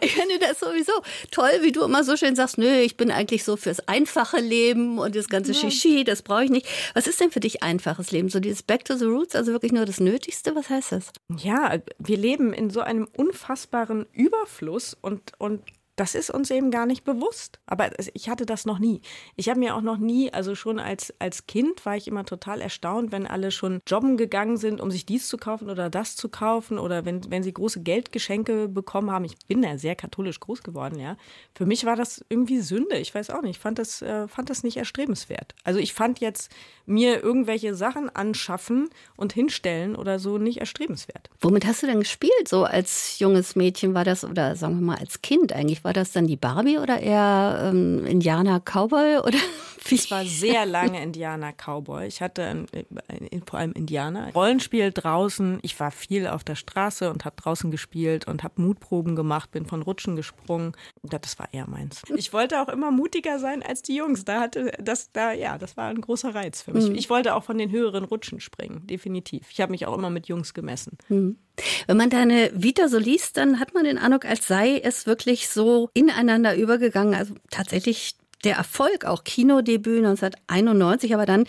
ich 0.00 0.14
finde 0.14 0.38
das 0.38 0.60
sowieso 0.60 0.92
toll, 1.32 1.50
wie 1.62 1.72
du 1.72 1.82
immer 1.82 2.04
so 2.04 2.16
schön 2.16 2.36
sagst, 2.36 2.58
nö, 2.58 2.80
ich 2.80 2.96
bin 2.96 3.10
eigentlich 3.10 3.42
so 3.42 3.56
fürs 3.56 3.88
einfache 3.88 4.38
Leben 4.38 4.98
und 4.98 5.16
das 5.16 5.28
ganze 5.28 5.52
ja. 5.52 5.58
Shishi, 5.58 6.04
das 6.04 6.22
brauche 6.22 6.44
ich 6.44 6.50
nicht. 6.50 6.66
Was 6.94 7.08
ist 7.08 7.20
denn 7.20 7.32
für 7.32 7.40
dich 7.40 7.64
einfaches 7.64 8.12
Leben? 8.12 8.28
So 8.28 8.38
dieses 8.38 8.62
Back 8.62 8.84
to 8.84 8.96
the 8.96 9.06
Roots, 9.06 9.34
also 9.34 9.50
wirklich 9.50 9.72
nur 9.72 9.84
das 9.84 9.98
Nötigste? 9.98 10.54
Was 10.54 10.70
heißt 10.70 10.92
das? 10.92 11.10
Ja, 11.38 11.76
wir 11.98 12.16
leben 12.16 12.52
in 12.52 12.70
so 12.70 12.80
einem 12.80 13.08
unfassbaren 13.16 14.06
Überfluss 14.12 14.96
und, 15.00 15.32
und 15.38 15.62
das 15.96 16.14
ist 16.14 16.30
uns 16.30 16.50
eben 16.50 16.70
gar 16.70 16.86
nicht 16.86 17.04
bewusst. 17.04 17.60
Aber 17.66 17.90
ich 18.14 18.28
hatte 18.28 18.46
das 18.46 18.64
noch 18.64 18.78
nie. 18.78 19.00
Ich 19.36 19.48
habe 19.48 19.60
mir 19.60 19.76
auch 19.76 19.80
noch 19.80 19.98
nie, 19.98 20.32
also 20.32 20.54
schon 20.54 20.78
als, 20.78 21.14
als 21.18 21.46
Kind 21.46 21.84
war 21.86 21.96
ich 21.96 22.08
immer 22.08 22.24
total 22.24 22.60
erstaunt, 22.60 23.12
wenn 23.12 23.26
alle 23.26 23.50
schon 23.50 23.80
jobben 23.86 24.16
gegangen 24.16 24.56
sind, 24.56 24.80
um 24.80 24.90
sich 24.90 25.06
dies 25.06 25.28
zu 25.28 25.36
kaufen 25.36 25.70
oder 25.70 25.90
das 25.90 26.16
zu 26.16 26.28
kaufen 26.28 26.78
oder 26.78 27.04
wenn, 27.04 27.30
wenn 27.30 27.42
sie 27.42 27.52
große 27.52 27.82
Geldgeschenke 27.82 28.68
bekommen 28.68 29.10
haben. 29.10 29.24
Ich 29.24 29.36
bin 29.46 29.62
ja 29.62 29.78
sehr 29.78 29.94
katholisch 29.94 30.40
groß 30.40 30.62
geworden, 30.62 30.98
ja. 30.98 31.16
Für 31.54 31.66
mich 31.66 31.86
war 31.86 31.96
das 31.96 32.24
irgendwie 32.28 32.60
Sünde. 32.60 32.96
Ich 32.96 33.14
weiß 33.14 33.30
auch 33.30 33.42
nicht. 33.42 33.56
Ich 33.56 33.62
fand 33.62 33.78
das, 33.78 34.02
äh, 34.02 34.26
fand 34.26 34.50
das 34.50 34.64
nicht 34.64 34.76
erstrebenswert. 34.76 35.54
Also 35.62 35.78
ich 35.78 35.94
fand 35.94 36.18
jetzt 36.20 36.50
mir 36.86 37.22
irgendwelche 37.22 37.74
Sachen 37.74 38.10
anschaffen 38.10 38.90
und 39.16 39.32
hinstellen 39.32 39.96
oder 39.96 40.18
so 40.18 40.38
nicht 40.38 40.58
erstrebenswert. 40.58 41.30
Womit 41.40 41.66
hast 41.66 41.82
du 41.82 41.86
denn 41.86 42.00
gespielt? 42.00 42.48
So 42.48 42.64
als 42.64 43.18
junges 43.18 43.56
Mädchen 43.56 43.94
war 43.94 44.04
das 44.04 44.24
oder 44.24 44.56
sagen 44.56 44.80
wir 44.80 44.86
mal 44.86 44.98
als 44.98 45.22
Kind 45.22 45.52
eigentlich? 45.52 45.83
War 45.84 45.92
das 45.92 46.12
dann 46.12 46.26
die 46.26 46.36
Barbie 46.36 46.78
oder 46.78 46.98
eher 46.98 47.70
ähm, 47.70 48.06
Indianer 48.06 48.58
Cowboy 48.58 49.18
oder 49.22 49.36
wie? 49.84 49.96
Es 49.96 50.10
war 50.10 50.24
sehr 50.24 50.64
lange 50.64 51.02
Indianer 51.02 51.52
Cowboy. 51.52 52.06
Ich 52.06 52.22
hatte 52.22 52.42
ein, 52.42 52.66
ein, 53.08 53.42
vor 53.46 53.58
allem 53.58 53.72
Indianer 53.72 54.32
Rollenspiel 54.32 54.92
draußen. 54.92 55.58
Ich 55.60 55.78
war 55.78 55.90
viel 55.90 56.26
auf 56.26 56.42
der 56.42 56.54
Straße 56.54 57.10
und 57.10 57.26
habe 57.26 57.36
draußen 57.36 57.70
gespielt 57.70 58.26
und 58.26 58.42
habe 58.42 58.62
Mutproben 58.62 59.14
gemacht, 59.14 59.50
bin 59.50 59.66
von 59.66 59.82
Rutschen 59.82 60.16
gesprungen. 60.16 60.72
Das 61.02 61.38
war 61.38 61.52
eher 61.52 61.68
meins. 61.68 62.00
Ich 62.16 62.32
wollte 62.32 62.62
auch 62.62 62.70
immer 62.70 62.90
mutiger 62.90 63.38
sein 63.38 63.62
als 63.62 63.82
die 63.82 63.96
Jungs. 63.96 64.24
Da 64.24 64.40
hatte 64.40 64.72
das 64.82 65.12
da 65.12 65.32
ja, 65.32 65.58
das 65.58 65.76
war 65.76 65.88
ein 65.88 66.00
großer 66.00 66.34
Reiz 66.34 66.62
für 66.62 66.72
mich. 66.72 66.88
Mhm. 66.88 66.94
Ich 66.94 67.10
wollte 67.10 67.34
auch 67.34 67.44
von 67.44 67.58
den 67.58 67.70
höheren 67.70 68.04
Rutschen 68.04 68.40
springen, 68.40 68.86
definitiv. 68.86 69.50
Ich 69.50 69.60
habe 69.60 69.72
mich 69.72 69.84
auch 69.84 69.94
immer 69.94 70.08
mit 70.08 70.28
Jungs 70.28 70.54
gemessen. 70.54 70.96
Mhm. 71.10 71.36
Wenn 71.86 71.96
man 71.96 72.10
deine 72.10 72.50
Vita 72.54 72.88
so 72.88 72.98
liest, 72.98 73.36
dann 73.36 73.60
hat 73.60 73.74
man 73.74 73.84
den 73.84 73.98
Eindruck, 73.98 74.24
als 74.24 74.46
sei 74.46 74.80
es 74.82 75.06
wirklich 75.06 75.48
so 75.48 75.90
ineinander 75.94 76.56
übergegangen. 76.56 77.14
Also 77.14 77.34
tatsächlich 77.50 78.16
der 78.44 78.56
Erfolg, 78.56 79.04
auch 79.04 79.24
Kinodebüt 79.24 80.04
1991, 80.04 81.14
aber 81.14 81.26
dann 81.26 81.46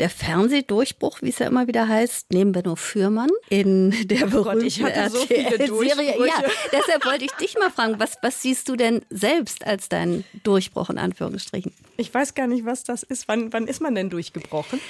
der 0.00 0.10
Fernsehdurchbruch, 0.10 1.22
wie 1.22 1.28
es 1.28 1.38
ja 1.38 1.46
immer 1.46 1.66
wieder 1.66 1.88
heißt, 1.88 2.32
neben 2.32 2.52
Benno 2.52 2.76
Fürmann 2.76 3.30
in 3.48 3.90
der 4.06 4.26
berühmten 4.26 4.38
oh 4.38 4.44
Gott, 4.44 4.62
ich 4.62 4.82
hatte 4.82 5.10
so 5.10 5.18
viele 5.26 5.66
Serie. 5.66 6.14
Ja, 6.18 6.44
deshalb 6.72 7.04
wollte 7.04 7.24
ich 7.24 7.32
dich 7.32 7.56
mal 7.58 7.70
fragen, 7.70 7.98
was, 7.98 8.18
was 8.22 8.42
siehst 8.42 8.68
du 8.68 8.76
denn 8.76 9.04
selbst 9.10 9.66
als 9.66 9.88
deinen 9.88 10.24
Durchbruch 10.44 10.90
in 10.90 10.98
Anführungsstrichen? 10.98 11.72
Ich 11.96 12.12
weiß 12.12 12.34
gar 12.34 12.46
nicht, 12.46 12.64
was 12.64 12.84
das 12.84 13.02
ist. 13.02 13.28
Wann, 13.28 13.52
wann 13.52 13.66
ist 13.66 13.80
man 13.80 13.94
denn 13.94 14.10
durchgebrochen? 14.10 14.80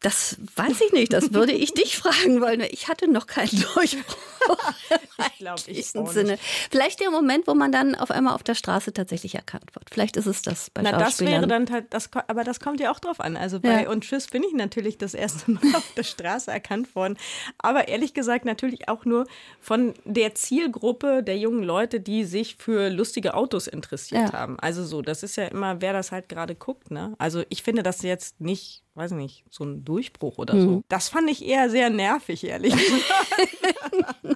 Das 0.00 0.36
weiß 0.56 0.82
ich 0.82 0.92
nicht, 0.92 1.12
das 1.12 1.32
würde 1.32 1.52
ich 1.52 1.72
dich 1.72 1.96
fragen 1.98 2.40
wollen. 2.42 2.60
Ich 2.70 2.88
hatte 2.88 3.10
noch 3.10 3.26
keinen 3.26 3.64
Durchbruch. 3.74 4.16
ich 5.32 5.38
glaube, 5.38 5.62
ich 5.66 5.96
auch 5.96 6.12
Sinne. 6.12 6.38
Vielleicht 6.70 7.00
der 7.00 7.10
Moment, 7.10 7.46
wo 7.46 7.54
man 7.54 7.72
dann 7.72 7.94
auf 7.94 8.10
einmal 8.10 8.34
auf 8.34 8.42
der 8.42 8.54
Straße 8.54 8.92
tatsächlich 8.92 9.34
erkannt 9.34 9.74
wird. 9.74 9.88
Vielleicht 9.90 10.16
ist 10.16 10.26
es 10.26 10.42
das 10.42 10.68
bei 10.70 10.82
Na, 10.82 10.92
das 10.92 11.20
wäre 11.20 11.46
dann 11.46 11.70
halt, 11.70 11.86
das, 11.90 12.10
aber 12.28 12.44
das 12.44 12.60
kommt 12.60 12.80
ja 12.80 12.90
auch 12.90 13.00
drauf 13.00 13.20
an. 13.20 13.38
Also 13.38 13.58
bei 13.60 13.84
ja. 13.84 13.90
Und 13.90 14.04
Tschüss 14.04 14.26
bin 14.26 14.42
ich 14.42 14.52
natürlich 14.52 14.98
das 14.98 15.14
erste 15.14 15.50
Mal 15.52 15.74
auf 15.74 15.92
der 15.96 16.04
Straße 16.04 16.50
erkannt 16.50 16.94
worden. 16.94 17.16
Aber 17.58 17.88
ehrlich 17.88 18.12
gesagt 18.12 18.44
natürlich 18.44 18.88
auch 18.88 19.06
nur 19.06 19.26
von 19.60 19.94
der 20.04 20.34
Zielgruppe 20.34 21.22
der 21.22 21.38
jungen 21.38 21.62
Leute, 21.62 22.00
die 22.00 22.24
sich 22.24 22.56
für 22.56 22.90
lustige 22.90 23.34
Autos 23.34 23.66
interessiert 23.66 24.32
ja. 24.32 24.32
haben. 24.34 24.60
Also 24.60 24.84
so, 24.84 25.00
das 25.00 25.22
ist 25.22 25.36
ja 25.36 25.46
immer, 25.46 25.80
wer 25.80 25.94
das 25.94 26.12
halt 26.12 26.28
gerade 26.28 26.54
guckt. 26.54 26.90
Ne? 26.90 27.14
Also 27.18 27.44
ich 27.48 27.62
finde 27.62 27.82
das 27.82 28.02
jetzt 28.02 28.40
nicht 28.40 28.82
weiß 28.96 29.10
nicht, 29.12 29.44
so 29.50 29.62
ein 29.64 29.84
Durchbruch 29.86 30.36
oder 30.36 30.60
so. 30.60 30.68
Mhm. 30.68 30.84
Das 30.88 31.08
fand 31.08 31.30
ich 31.30 31.44
eher 31.46 31.70
sehr 31.70 31.88
nervig, 31.88 32.44
ehrlich 32.44 32.74
gesagt. 32.74 34.35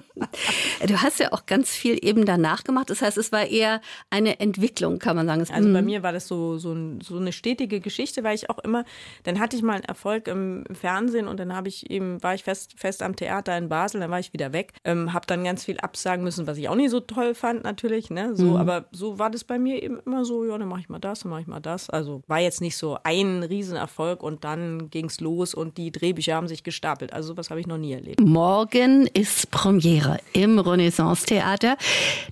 du 0.85 1.01
hast 1.01 1.19
ja 1.19 1.31
auch 1.33 1.45
ganz 1.45 1.69
viel 1.69 1.97
eben 2.01 2.25
danach 2.25 2.63
gemacht. 2.63 2.89
Das 2.89 3.01
heißt, 3.01 3.17
es 3.17 3.31
war 3.31 3.45
eher 3.45 3.81
eine 4.09 4.39
Entwicklung, 4.39 4.99
kann 4.99 5.15
man 5.15 5.27
sagen. 5.27 5.41
Also 5.41 5.73
bei 5.73 5.81
mhm. 5.81 5.85
mir 5.85 6.03
war 6.03 6.11
das 6.11 6.27
so, 6.27 6.57
so, 6.57 6.73
ein, 6.73 7.01
so, 7.01 7.17
eine 7.17 7.31
stetige 7.31 7.79
Geschichte, 7.79 8.23
weil 8.23 8.35
ich 8.35 8.49
auch 8.49 8.59
immer, 8.59 8.85
dann 9.23 9.39
hatte 9.39 9.55
ich 9.55 9.61
mal 9.61 9.73
einen 9.73 9.83
Erfolg 9.83 10.27
im 10.27 10.63
Fernsehen 10.71 11.27
und 11.27 11.39
dann 11.39 11.55
habe 11.55 11.67
ich 11.67 11.89
eben, 11.89 12.21
war 12.23 12.35
ich 12.35 12.43
fest, 12.43 12.73
fest 12.77 13.03
am 13.03 13.15
Theater 13.15 13.57
in 13.57 13.69
Basel, 13.69 14.01
dann 14.01 14.11
war 14.11 14.19
ich 14.19 14.33
wieder 14.33 14.53
weg, 14.53 14.73
ähm, 14.83 15.13
habe 15.13 15.25
dann 15.27 15.43
ganz 15.43 15.65
viel 15.65 15.79
absagen 15.79 16.23
müssen, 16.23 16.47
was 16.47 16.57
ich 16.57 16.69
auch 16.69 16.75
nicht 16.75 16.89
so 16.89 16.99
toll 16.99 17.35
fand 17.35 17.63
natürlich, 17.63 18.09
ne? 18.09 18.35
So, 18.35 18.51
mhm. 18.51 18.55
aber 18.55 18.85
so 18.91 19.19
war 19.19 19.29
das 19.29 19.43
bei 19.43 19.59
mir 19.59 19.81
eben 19.81 19.99
immer 20.05 20.25
so, 20.25 20.45
ja, 20.45 20.57
dann 20.57 20.67
mache 20.67 20.81
ich 20.81 20.89
mal 20.89 20.99
das, 20.99 21.21
dann 21.21 21.31
mache 21.31 21.41
ich 21.41 21.47
mal 21.47 21.59
das. 21.59 21.89
Also 21.89 22.23
war 22.27 22.39
jetzt 22.39 22.61
nicht 22.61 22.77
so 22.77 22.97
ein 23.03 23.43
Riesenerfolg 23.43 24.23
und 24.23 24.43
dann 24.43 24.89
ging 24.89 25.05
es 25.05 25.19
los 25.19 25.53
und 25.53 25.77
die 25.77 25.91
Drehbücher 25.91 26.35
haben 26.35 26.47
sich 26.47 26.63
gestapelt. 26.63 27.13
Also 27.13 27.29
sowas 27.29 27.49
habe 27.49 27.59
ich 27.59 27.67
noch 27.67 27.77
nie 27.77 27.93
erlebt. 27.93 28.19
Morgen 28.21 29.07
ist 29.07 29.51
Premiere 29.51 30.19
im 30.33 30.59
Renaissance 30.59 31.25
Theater. 31.25 31.77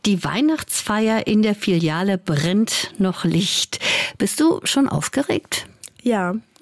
Die 0.06 0.24
Weihnachtsfeier 0.24 1.28
in 1.28 1.42
der 1.42 1.56
Filiale 1.56 2.18
brennt 2.18 2.92
noch 2.98 3.26
Licht. 3.26 3.80
Bist 4.18 4.40
du 4.40 4.60
schon 4.64 4.88
aufgeregt? 4.90 5.66
Ja. 6.02 6.36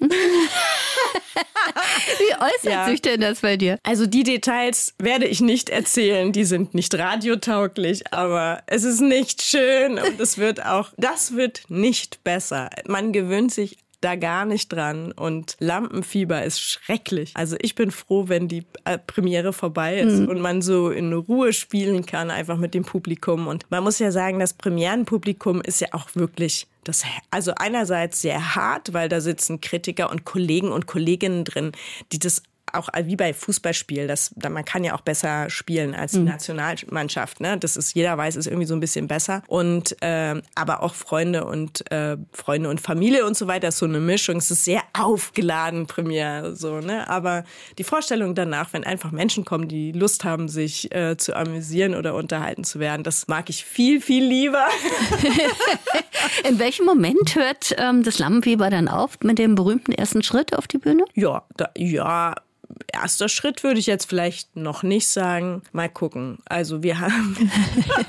Wie 2.18 2.34
äußert 2.34 2.72
ja. 2.72 2.86
sich 2.86 3.02
denn 3.02 3.20
das 3.20 3.40
bei 3.40 3.56
dir? 3.56 3.78
Also 3.82 4.06
die 4.06 4.22
Details 4.22 4.94
werde 4.98 5.26
ich 5.26 5.40
nicht 5.40 5.70
erzählen, 5.70 6.32
die 6.32 6.44
sind 6.44 6.74
nicht 6.74 6.94
radiotauglich, 6.94 8.12
aber 8.12 8.62
es 8.66 8.84
ist 8.84 9.00
nicht 9.00 9.42
schön 9.42 9.98
und 9.98 10.20
es 10.20 10.38
wird 10.38 10.64
auch, 10.64 10.90
das 10.96 11.34
wird 11.36 11.62
nicht 11.68 12.24
besser. 12.24 12.70
Man 12.86 13.12
gewöhnt 13.12 13.52
sich 13.52 13.78
da 14.00 14.14
gar 14.14 14.44
nicht 14.44 14.72
dran 14.72 15.12
und 15.12 15.56
Lampenfieber 15.58 16.44
ist 16.44 16.60
schrecklich. 16.60 17.32
Also 17.34 17.56
ich 17.60 17.74
bin 17.74 17.90
froh, 17.90 18.28
wenn 18.28 18.46
die 18.46 18.64
äh, 18.84 18.98
Premiere 18.98 19.52
vorbei 19.52 19.98
ist 19.98 20.20
mhm. 20.20 20.28
und 20.28 20.40
man 20.40 20.62
so 20.62 20.90
in 20.90 21.12
Ruhe 21.12 21.52
spielen 21.52 22.06
kann, 22.06 22.30
einfach 22.30 22.56
mit 22.56 22.74
dem 22.74 22.84
Publikum. 22.84 23.48
Und 23.48 23.66
man 23.70 23.82
muss 23.82 23.98
ja 23.98 24.12
sagen, 24.12 24.38
das 24.38 24.54
Premierenpublikum 24.54 25.60
ist 25.60 25.80
ja 25.80 25.88
auch 25.92 26.14
wirklich 26.14 26.68
das, 26.84 27.04
also 27.30 27.52
einerseits 27.56 28.22
sehr 28.22 28.54
hart, 28.54 28.92
weil 28.92 29.08
da 29.08 29.20
sitzen 29.20 29.60
Kritiker 29.60 30.10
und 30.10 30.24
Kollegen 30.24 30.70
und 30.70 30.86
Kolleginnen 30.86 31.44
drin, 31.44 31.72
die 32.12 32.18
das 32.18 32.42
auch 32.74 32.88
wie 33.04 33.16
bei 33.16 33.32
Fußballspiel, 33.32 34.06
das, 34.06 34.34
man 34.36 34.64
kann 34.64 34.84
ja 34.84 34.94
auch 34.94 35.00
besser 35.00 35.50
spielen 35.50 35.94
als 35.94 36.12
die 36.12 36.20
mhm. 36.20 36.26
Nationalmannschaft. 36.26 37.40
Ne? 37.40 37.58
Das 37.58 37.76
ist, 37.76 37.94
jeder 37.94 38.16
weiß, 38.16 38.36
ist 38.36 38.46
irgendwie 38.46 38.66
so 38.66 38.74
ein 38.74 38.80
bisschen 38.80 39.08
besser. 39.08 39.42
Und 39.46 40.00
äh, 40.02 40.40
aber 40.54 40.82
auch 40.82 40.94
Freunde 40.94 41.44
und 41.44 41.90
äh, 41.90 42.16
Freunde 42.32 42.68
und 42.68 42.80
Familie 42.80 43.26
und 43.26 43.36
so 43.36 43.46
weiter 43.46 43.68
ist 43.68 43.78
so 43.78 43.86
eine 43.86 44.00
Mischung. 44.00 44.36
Es 44.36 44.50
ist 44.50 44.64
sehr 44.64 44.82
aufgeladen, 44.98 45.86
Premiere. 45.86 46.56
So, 46.56 46.80
ne? 46.80 47.08
Aber 47.08 47.44
die 47.78 47.84
Vorstellung 47.84 48.34
danach, 48.34 48.72
wenn 48.72 48.84
einfach 48.84 49.10
Menschen 49.10 49.44
kommen, 49.44 49.68
die 49.68 49.92
Lust 49.92 50.24
haben, 50.24 50.48
sich 50.48 50.94
äh, 50.94 51.16
zu 51.16 51.34
amüsieren 51.34 51.94
oder 51.94 52.14
unterhalten 52.14 52.64
zu 52.64 52.78
werden, 52.80 53.02
das 53.02 53.28
mag 53.28 53.50
ich 53.50 53.64
viel, 53.64 54.00
viel 54.00 54.24
lieber. 54.24 54.66
In 56.48 56.58
welchem 56.58 56.86
Moment 56.86 57.34
hört 57.34 57.74
ähm, 57.78 58.02
das 58.02 58.18
Lampenfieber 58.18 58.70
dann 58.70 58.88
auf 58.88 59.18
mit 59.22 59.38
dem 59.38 59.54
berühmten 59.54 59.92
ersten 59.92 60.22
Schritt 60.22 60.56
auf 60.56 60.66
die 60.66 60.78
Bühne? 60.78 61.04
Ja, 61.14 61.42
da, 61.56 61.70
ja, 61.76 62.34
erster 62.92 63.28
Schritt 63.28 63.62
würde 63.62 63.80
ich 63.80 63.86
jetzt 63.86 64.06
vielleicht 64.06 64.56
noch 64.56 64.82
nicht 64.82 65.08
sagen. 65.08 65.62
Mal 65.72 65.88
gucken. 65.88 66.38
Also 66.46 66.82
wir 66.82 67.00
haben, 67.00 67.50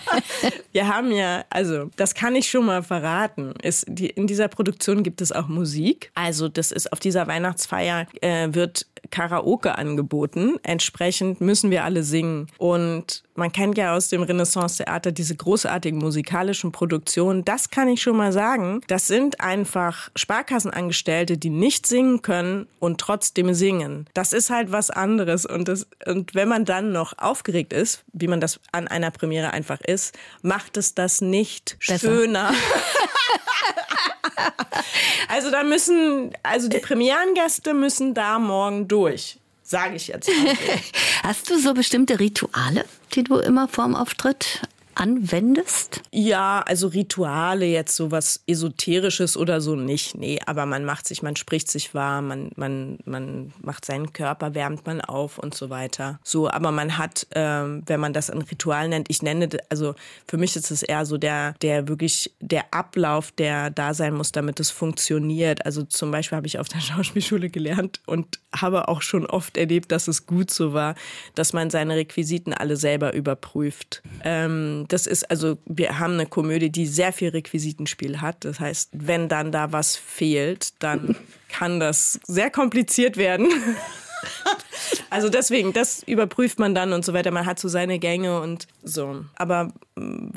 wir 0.71 0.87
haben 0.87 1.11
ja, 1.11 1.45
also 1.49 1.89
das 1.95 2.13
kann 2.13 2.35
ich 2.35 2.49
schon 2.49 2.65
mal 2.65 2.83
verraten. 2.83 3.53
Ist 3.61 3.85
die, 3.87 4.07
in 4.07 4.27
dieser 4.27 4.47
Produktion 4.47 5.03
gibt 5.03 5.21
es 5.21 5.31
auch 5.31 5.47
Musik. 5.47 6.11
Also 6.15 6.49
das 6.49 6.71
ist 6.71 6.91
auf 6.91 6.99
dieser 6.99 7.27
Weihnachtsfeier 7.27 8.07
äh, 8.21 8.49
wird 8.51 8.85
Karaoke 9.11 9.77
angeboten. 9.77 10.57
Entsprechend 10.63 11.41
müssen 11.41 11.71
wir 11.71 11.83
alle 11.83 12.03
singen. 12.03 12.47
Und 12.57 13.23
man 13.39 13.51
kennt 13.51 13.77
ja 13.77 13.95
aus 13.95 14.09
dem 14.09 14.21
Renaissance-Theater 14.21 15.11
diese 15.11 15.35
großartigen 15.35 15.97
musikalischen 15.97 16.71
Produktionen. 16.71 17.43
Das 17.45 17.71
kann 17.71 17.87
ich 17.87 18.01
schon 18.01 18.17
mal 18.17 18.31
sagen. 18.31 18.81
Das 18.87 19.07
sind 19.07 19.41
einfach 19.41 20.09
Sparkassenangestellte, 20.15 21.37
die 21.37 21.49
nicht 21.49 21.87
singen 21.87 22.21
können 22.21 22.67
und 22.79 22.99
trotzdem 22.99 23.53
singen. 23.53 24.07
Das 24.13 24.33
ist 24.33 24.49
halt 24.49 24.71
was 24.71 24.91
anderes. 24.91 25.45
Und, 25.45 25.67
das, 25.67 25.87
und 26.05 26.35
wenn 26.35 26.47
man 26.47 26.65
dann 26.65 26.91
noch 26.91 27.17
aufgeregt 27.17 27.73
ist, 27.73 28.03
wie 28.13 28.27
man 28.27 28.41
das 28.41 28.59
an 28.71 28.87
einer 28.87 29.09
Premiere 29.09 29.51
einfach 29.51 29.81
ist, 29.81 30.15
macht 30.41 30.77
es 30.77 30.93
das 30.93 31.21
nicht 31.21 31.77
Besser. 31.79 31.99
schöner. 31.99 32.53
also 35.29 35.49
da 35.49 35.63
müssen, 35.63 36.31
also 36.43 36.67
die 36.67 36.79
Premierengäste 36.79 37.73
müssen 37.73 38.13
da 38.13 38.37
morgen 38.37 38.87
durch. 38.87 39.38
Sage 39.69 39.97
ich 39.97 40.07
jetzt. 40.07 40.27
Hast 41.23 41.47
du 41.51 41.59
so 41.59 41.75
bestimmte 41.75 42.19
Rituale, 42.19 42.85
die 43.13 43.23
du 43.23 43.37
immer 43.37 43.67
vorm 43.67 43.93
Auftritt 43.93 44.63
anwendest? 44.95 46.01
Ja, 46.11 46.61
also 46.65 46.87
Rituale, 46.87 47.65
jetzt 47.65 47.95
so 47.95 48.11
was 48.11 48.43
Esoterisches 48.47 49.37
oder 49.37 49.61
so 49.61 49.75
nicht. 49.75 50.17
Nee, 50.17 50.39
aber 50.45 50.65
man 50.65 50.85
macht 50.85 51.07
sich, 51.07 51.21
man 51.23 51.35
spricht 51.35 51.69
sich 51.69 51.93
warm, 51.93 52.27
man, 52.27 52.51
man, 52.55 52.99
man 53.05 53.53
macht 53.61 53.85
seinen 53.85 54.11
Körper, 54.13 54.55
wärmt 54.55 54.85
man 54.85 55.01
auf 55.01 55.37
und 55.37 55.55
so 55.55 55.69
weiter. 55.69 56.19
So, 56.23 56.49
aber 56.49 56.71
man 56.71 56.97
hat, 56.97 57.27
ähm, 57.35 57.83
wenn 57.85 57.99
man 57.99 58.13
das 58.13 58.29
ein 58.29 58.41
Ritual 58.41 58.89
nennt, 58.89 59.09
ich 59.09 59.21
nenne, 59.21 59.49
also 59.69 59.95
für 60.27 60.37
mich 60.37 60.55
ist 60.55 60.71
es 60.71 60.83
eher 60.83 61.05
so 61.05 61.17
der, 61.17 61.53
der 61.61 61.87
wirklich, 61.87 62.33
der 62.41 62.73
Ablauf, 62.73 63.31
der 63.31 63.69
da 63.69 63.93
sein 63.93 64.13
muss, 64.13 64.31
damit 64.31 64.59
es 64.59 64.69
funktioniert. 64.69 65.65
Also 65.65 65.83
zum 65.83 66.11
Beispiel 66.11 66.35
habe 66.35 66.47
ich 66.47 66.59
auf 66.59 66.67
der 66.67 66.79
Schauspielschule 66.81 67.49
gelernt 67.49 68.01
und 68.05 68.39
habe 68.53 68.87
auch 68.87 69.01
schon 69.01 69.25
oft 69.25 69.57
erlebt, 69.57 69.91
dass 69.91 70.07
es 70.07 70.25
gut 70.25 70.51
so 70.51 70.73
war, 70.73 70.95
dass 71.35 71.53
man 71.53 71.69
seine 71.69 71.95
Requisiten 71.95 72.53
alle 72.53 72.75
selber 72.75 73.13
überprüft. 73.13 74.01
Ähm, 74.23 74.85
das 74.91 75.07
ist 75.07 75.29
also, 75.29 75.57
wir 75.65 75.99
haben 75.99 76.13
eine 76.13 76.25
Komödie, 76.25 76.69
die 76.69 76.87
sehr 76.87 77.13
viel 77.13 77.29
Requisitenspiel 77.29 78.21
hat. 78.21 78.45
Das 78.45 78.59
heißt, 78.59 78.89
wenn 78.93 79.29
dann 79.29 79.51
da 79.51 79.71
was 79.71 79.95
fehlt, 79.95 80.73
dann 80.81 81.15
kann 81.49 81.79
das 81.79 82.19
sehr 82.27 82.49
kompliziert 82.49 83.17
werden. 83.17 83.47
also 85.09 85.29
deswegen, 85.29 85.73
das 85.73 86.03
überprüft 86.03 86.59
man 86.59 86.75
dann 86.75 86.93
und 86.93 87.05
so 87.05 87.13
weiter. 87.13 87.31
Man 87.31 87.45
hat 87.45 87.59
so 87.59 87.67
seine 87.67 87.99
Gänge 87.99 88.41
und 88.41 88.67
so. 88.83 89.23
Aber 89.35 89.73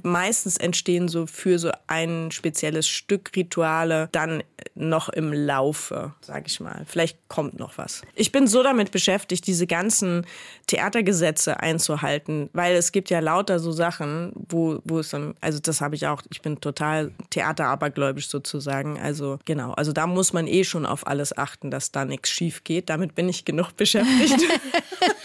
meistens 0.03 0.57
entstehen 0.57 1.09
so 1.09 1.27
für 1.27 1.59
so 1.59 1.71
ein 1.87 2.31
spezielles 2.31 2.89
Stück 2.89 3.31
Rituale 3.37 4.09
dann 4.13 4.43
noch 4.75 5.09
im 5.09 5.33
Laufe, 5.33 6.15
sag 6.21 6.47
ich 6.47 6.61
mal. 6.61 6.85
Vielleicht 6.87 7.29
kommt 7.29 7.59
noch 7.59 7.79
was. 7.79 8.03
Ich 8.15 8.33
bin 8.33 8.47
so 8.47 8.63
damit 8.63 8.91
beschäftigt, 8.91 9.47
diese 9.47 9.67
ganzen 9.67 10.27
Theatergesetze 10.67 11.61
einzuhalten, 11.61 12.49
weil 12.53 12.75
es 12.77 12.93
gibt 12.93 13.11
ja 13.11 13.21
lauter 13.21 13.59
so 13.59 13.73
Sachen, 13.73 14.33
wo, 14.49 14.81
wo 14.85 15.01
es 15.01 15.11
dann, 15.11 15.35
also 15.41 15.59
das 15.61 15.81
habe 15.81 15.95
ich 15.95 16.07
auch, 16.07 16.23
ich 16.31 16.43
bin 16.43 16.61
total 16.61 17.13
theaterabergläubisch 17.31 18.29
sozusagen. 18.29 18.99
Also 18.99 19.39
genau, 19.45 19.73
also 19.73 19.93
da 19.93 20.07
muss 20.07 20.33
man 20.33 20.47
eh 20.47 20.65
schon 20.65 20.87
auf 20.87 21.07
alles 21.07 21.37
achten, 21.37 21.71
dass 21.71 21.93
da 21.93 22.05
nichts 22.05 22.31
schief 22.31 22.65
geht. 22.65 22.89
Damit 22.89 23.15
bin 23.15 23.29
ich 23.29 23.45
genug 23.45 23.77
beschäftigt. 23.77 24.43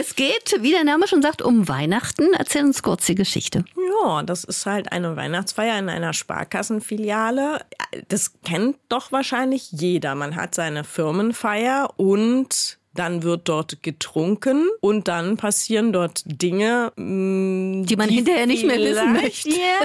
Es 0.00 0.14
geht, 0.14 0.54
wie 0.60 0.70
der 0.70 0.84
Name 0.84 1.08
schon 1.08 1.22
sagt, 1.22 1.42
um 1.42 1.66
Weihnachten. 1.66 2.28
Erzähl 2.38 2.64
uns 2.64 2.84
kurz 2.84 3.06
die 3.06 3.16
Geschichte. 3.16 3.64
Ja, 4.04 4.22
das 4.22 4.44
ist 4.44 4.64
halt 4.64 4.92
eine 4.92 5.16
Weihnachtsfeier 5.16 5.76
in 5.76 5.88
einer 5.88 6.12
Sparkassenfiliale. 6.12 7.62
Das 8.06 8.30
kennt 8.44 8.76
doch 8.88 9.10
wahrscheinlich 9.10 9.72
jeder. 9.72 10.14
Man 10.14 10.36
hat 10.36 10.54
seine 10.54 10.84
Firmenfeier 10.84 11.90
und 11.96 12.77
dann 12.98 13.22
wird 13.22 13.48
dort 13.48 13.82
getrunken 13.82 14.68
und 14.80 15.08
dann 15.08 15.36
passieren 15.36 15.92
dort 15.92 16.22
Dinge, 16.26 16.92
mm, 16.96 17.84
die 17.84 17.96
man 17.96 18.08
die 18.08 18.16
hinterher 18.16 18.46
nicht 18.46 18.66
mehr 18.66 18.78
wissen 18.78 19.12
möchte. 19.12 19.48
Ja, 19.58 19.84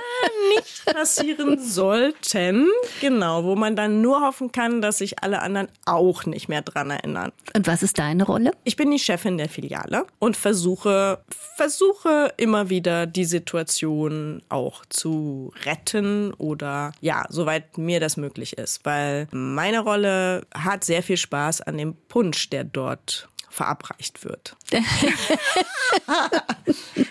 nicht 0.56 0.86
passieren 0.86 1.60
sollten. 1.60 2.68
Genau, 3.02 3.44
wo 3.44 3.56
man 3.56 3.76
dann 3.76 4.02
nur 4.02 4.22
hoffen 4.22 4.52
kann, 4.52 4.82
dass 4.82 5.00
sich 5.00 5.24
alle 5.24 5.42
anderen 5.42 5.68
auch 5.86 6.26
nicht 6.26 6.48
mehr 6.48 6.62
dran 6.62 6.90
erinnern. 6.90 7.32
Und 7.56 7.68
was 7.68 7.84
ist 7.84 7.98
deine 7.98 8.24
Rolle? 8.24 8.52
Ich 8.64 8.76
bin 8.76 8.92
die 8.92 9.00
Chefin 9.00 9.38
der 9.38 9.50
Filiale 9.50 10.06
und 10.20 10.38
versuche, 10.38 11.20
versuche 11.56 12.34
immer 12.38 12.70
wieder 12.70 13.06
die 13.06 13.26
Situation 13.26 14.42
auch 14.50 14.86
zu 14.90 15.52
retten 15.66 16.34
oder 16.34 16.92
ja, 17.02 17.26
soweit 17.30 17.78
mir 17.78 18.00
das 18.00 18.18
möglich 18.18 18.58
ist, 18.58 18.86
weil 18.86 19.28
meine 19.32 19.80
Rolle 19.80 20.46
hat 20.54 20.84
sehr 20.84 21.04
viel 21.04 21.18
Spaß 21.18 21.62
an 21.62 21.78
dem 21.78 21.96
Punsch, 22.08 22.50
der 22.50 22.64
dort 22.64 23.03
verabreicht 23.50 24.26
wird. 24.26 24.56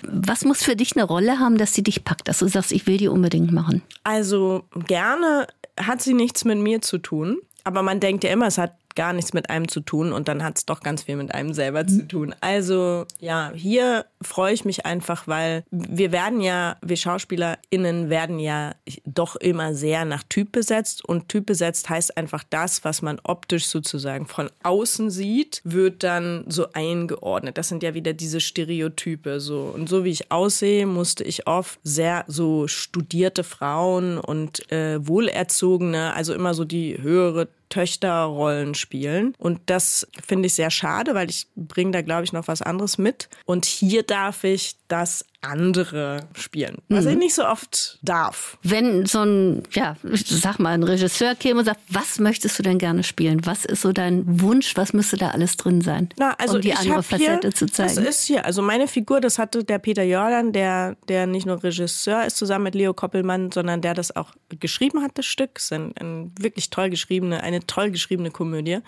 Was 0.02 0.44
muss 0.44 0.62
für 0.62 0.74
dich 0.74 0.96
eine 0.96 1.04
Rolle 1.04 1.38
haben, 1.38 1.56
dass 1.56 1.74
sie 1.74 1.84
dich 1.84 2.04
packt, 2.04 2.26
dass 2.28 2.40
du 2.40 2.48
sagst, 2.48 2.72
ich 2.72 2.86
will 2.86 2.96
die 2.96 3.08
unbedingt 3.08 3.52
machen? 3.52 3.82
Also 4.02 4.64
gerne 4.86 5.46
hat 5.78 6.02
sie 6.02 6.14
nichts 6.14 6.44
mit 6.44 6.58
mir 6.58 6.82
zu 6.82 6.98
tun. 6.98 7.38
Aber 7.64 7.82
man 7.82 8.00
denkt 8.00 8.24
ja 8.24 8.30
immer, 8.30 8.48
es 8.48 8.58
hat 8.58 8.74
gar 8.94 9.12
nichts 9.12 9.32
mit 9.32 9.50
einem 9.50 9.68
zu 9.68 9.80
tun 9.80 10.12
und 10.12 10.28
dann 10.28 10.42
hat 10.42 10.58
es 10.58 10.66
doch 10.66 10.80
ganz 10.80 11.02
viel 11.02 11.16
mit 11.16 11.34
einem 11.34 11.52
selber 11.54 11.86
zu 11.86 12.06
tun. 12.06 12.34
Also 12.40 13.06
ja, 13.20 13.52
hier 13.54 14.06
freue 14.20 14.54
ich 14.54 14.64
mich 14.64 14.86
einfach, 14.86 15.26
weil 15.26 15.64
wir 15.70 16.12
werden 16.12 16.40
ja, 16.40 16.76
wir 16.82 16.96
SchauspielerInnen 16.96 18.10
werden 18.10 18.38
ja 18.38 18.74
doch 19.04 19.36
immer 19.36 19.74
sehr 19.74 20.04
nach 20.04 20.22
Typ 20.28 20.52
besetzt 20.52 21.04
und 21.04 21.28
Typ 21.28 21.46
besetzt 21.46 21.88
heißt 21.88 22.16
einfach 22.16 22.44
das, 22.48 22.84
was 22.84 23.02
man 23.02 23.20
optisch 23.24 23.66
sozusagen 23.66 24.26
von 24.26 24.50
außen 24.62 25.10
sieht, 25.10 25.60
wird 25.64 26.02
dann 26.02 26.44
so 26.48 26.66
eingeordnet. 26.72 27.58
Das 27.58 27.68
sind 27.68 27.82
ja 27.82 27.94
wieder 27.94 28.12
diese 28.12 28.40
Stereotype 28.40 29.40
so 29.40 29.72
und 29.74 29.88
so 29.88 30.04
wie 30.04 30.10
ich 30.10 30.30
aussehe, 30.30 30.86
musste 30.86 31.24
ich 31.24 31.46
oft 31.46 31.78
sehr 31.82 32.24
so 32.26 32.68
studierte 32.68 33.44
Frauen 33.44 34.18
und 34.18 34.70
äh, 34.72 35.06
wohlerzogene, 35.06 36.14
also 36.14 36.34
immer 36.34 36.54
so 36.54 36.64
die 36.64 37.00
höhere 37.00 37.48
Töchterrollen 37.72 38.74
spielen. 38.74 39.34
Und 39.38 39.58
das 39.64 40.06
finde 40.22 40.48
ich 40.48 40.52
sehr 40.52 40.70
schade, 40.70 41.14
weil 41.14 41.30
ich 41.30 41.46
bringe 41.56 41.92
da, 41.92 42.02
glaube 42.02 42.24
ich, 42.24 42.32
noch 42.34 42.46
was 42.46 42.60
anderes 42.60 42.98
mit. 42.98 43.30
Und 43.46 43.64
hier 43.64 44.02
darf 44.02 44.44
ich 44.44 44.76
das 44.88 45.24
andere 45.42 46.20
spielen, 46.34 46.78
was 46.88 47.04
mhm. 47.04 47.10
ich 47.10 47.16
nicht 47.18 47.34
so 47.34 47.44
oft 47.44 47.98
darf. 48.02 48.58
Wenn 48.62 49.06
so 49.06 49.20
ein, 49.20 49.62
ja, 49.72 49.96
sag 50.02 50.58
mal, 50.58 50.70
ein 50.70 50.84
Regisseur 50.84 51.34
käme 51.34 51.60
und 51.60 51.64
sagt, 51.64 51.80
was 51.88 52.18
möchtest 52.20 52.58
du 52.58 52.62
denn 52.62 52.78
gerne 52.78 53.02
spielen? 53.02 53.44
Was 53.44 53.64
ist 53.64 53.82
so 53.82 53.92
dein 53.92 54.40
Wunsch? 54.40 54.76
Was 54.76 54.92
müsste 54.92 55.16
da 55.16 55.30
alles 55.30 55.56
drin 55.56 55.80
sein, 55.80 56.08
Na, 56.16 56.34
also 56.38 56.56
um 56.56 56.60
die 56.60 56.72
andere 56.72 57.02
Facette 57.02 57.48
hier, 57.48 57.54
zu 57.54 57.66
zeigen? 57.66 57.96
Das 57.96 58.04
ist 58.04 58.24
hier, 58.24 58.44
also 58.44 58.62
meine 58.62 58.86
Figur, 58.86 59.20
das 59.20 59.38
hatte 59.38 59.64
der 59.64 59.78
Peter 59.78 60.04
Jordan, 60.04 60.52
der, 60.52 60.96
der 61.08 61.26
nicht 61.26 61.46
nur 61.46 61.62
Regisseur 61.62 62.24
ist 62.24 62.36
zusammen 62.36 62.64
mit 62.64 62.74
Leo 62.74 62.94
Koppelmann, 62.94 63.50
sondern 63.50 63.80
der 63.80 63.94
das 63.94 64.14
auch 64.14 64.32
geschrieben 64.48 65.02
hat, 65.02 65.12
das 65.18 65.26
Stück. 65.26 65.50
Es 65.56 65.64
ist 65.64 65.72
ein, 65.72 65.92
ein 66.00 66.32
wirklich 66.38 66.70
toll 66.70 66.88
geschriebene, 66.88 67.42
eine 67.42 67.66
toll 67.66 67.90
geschriebene 67.90 68.30
Komödie. 68.30 68.78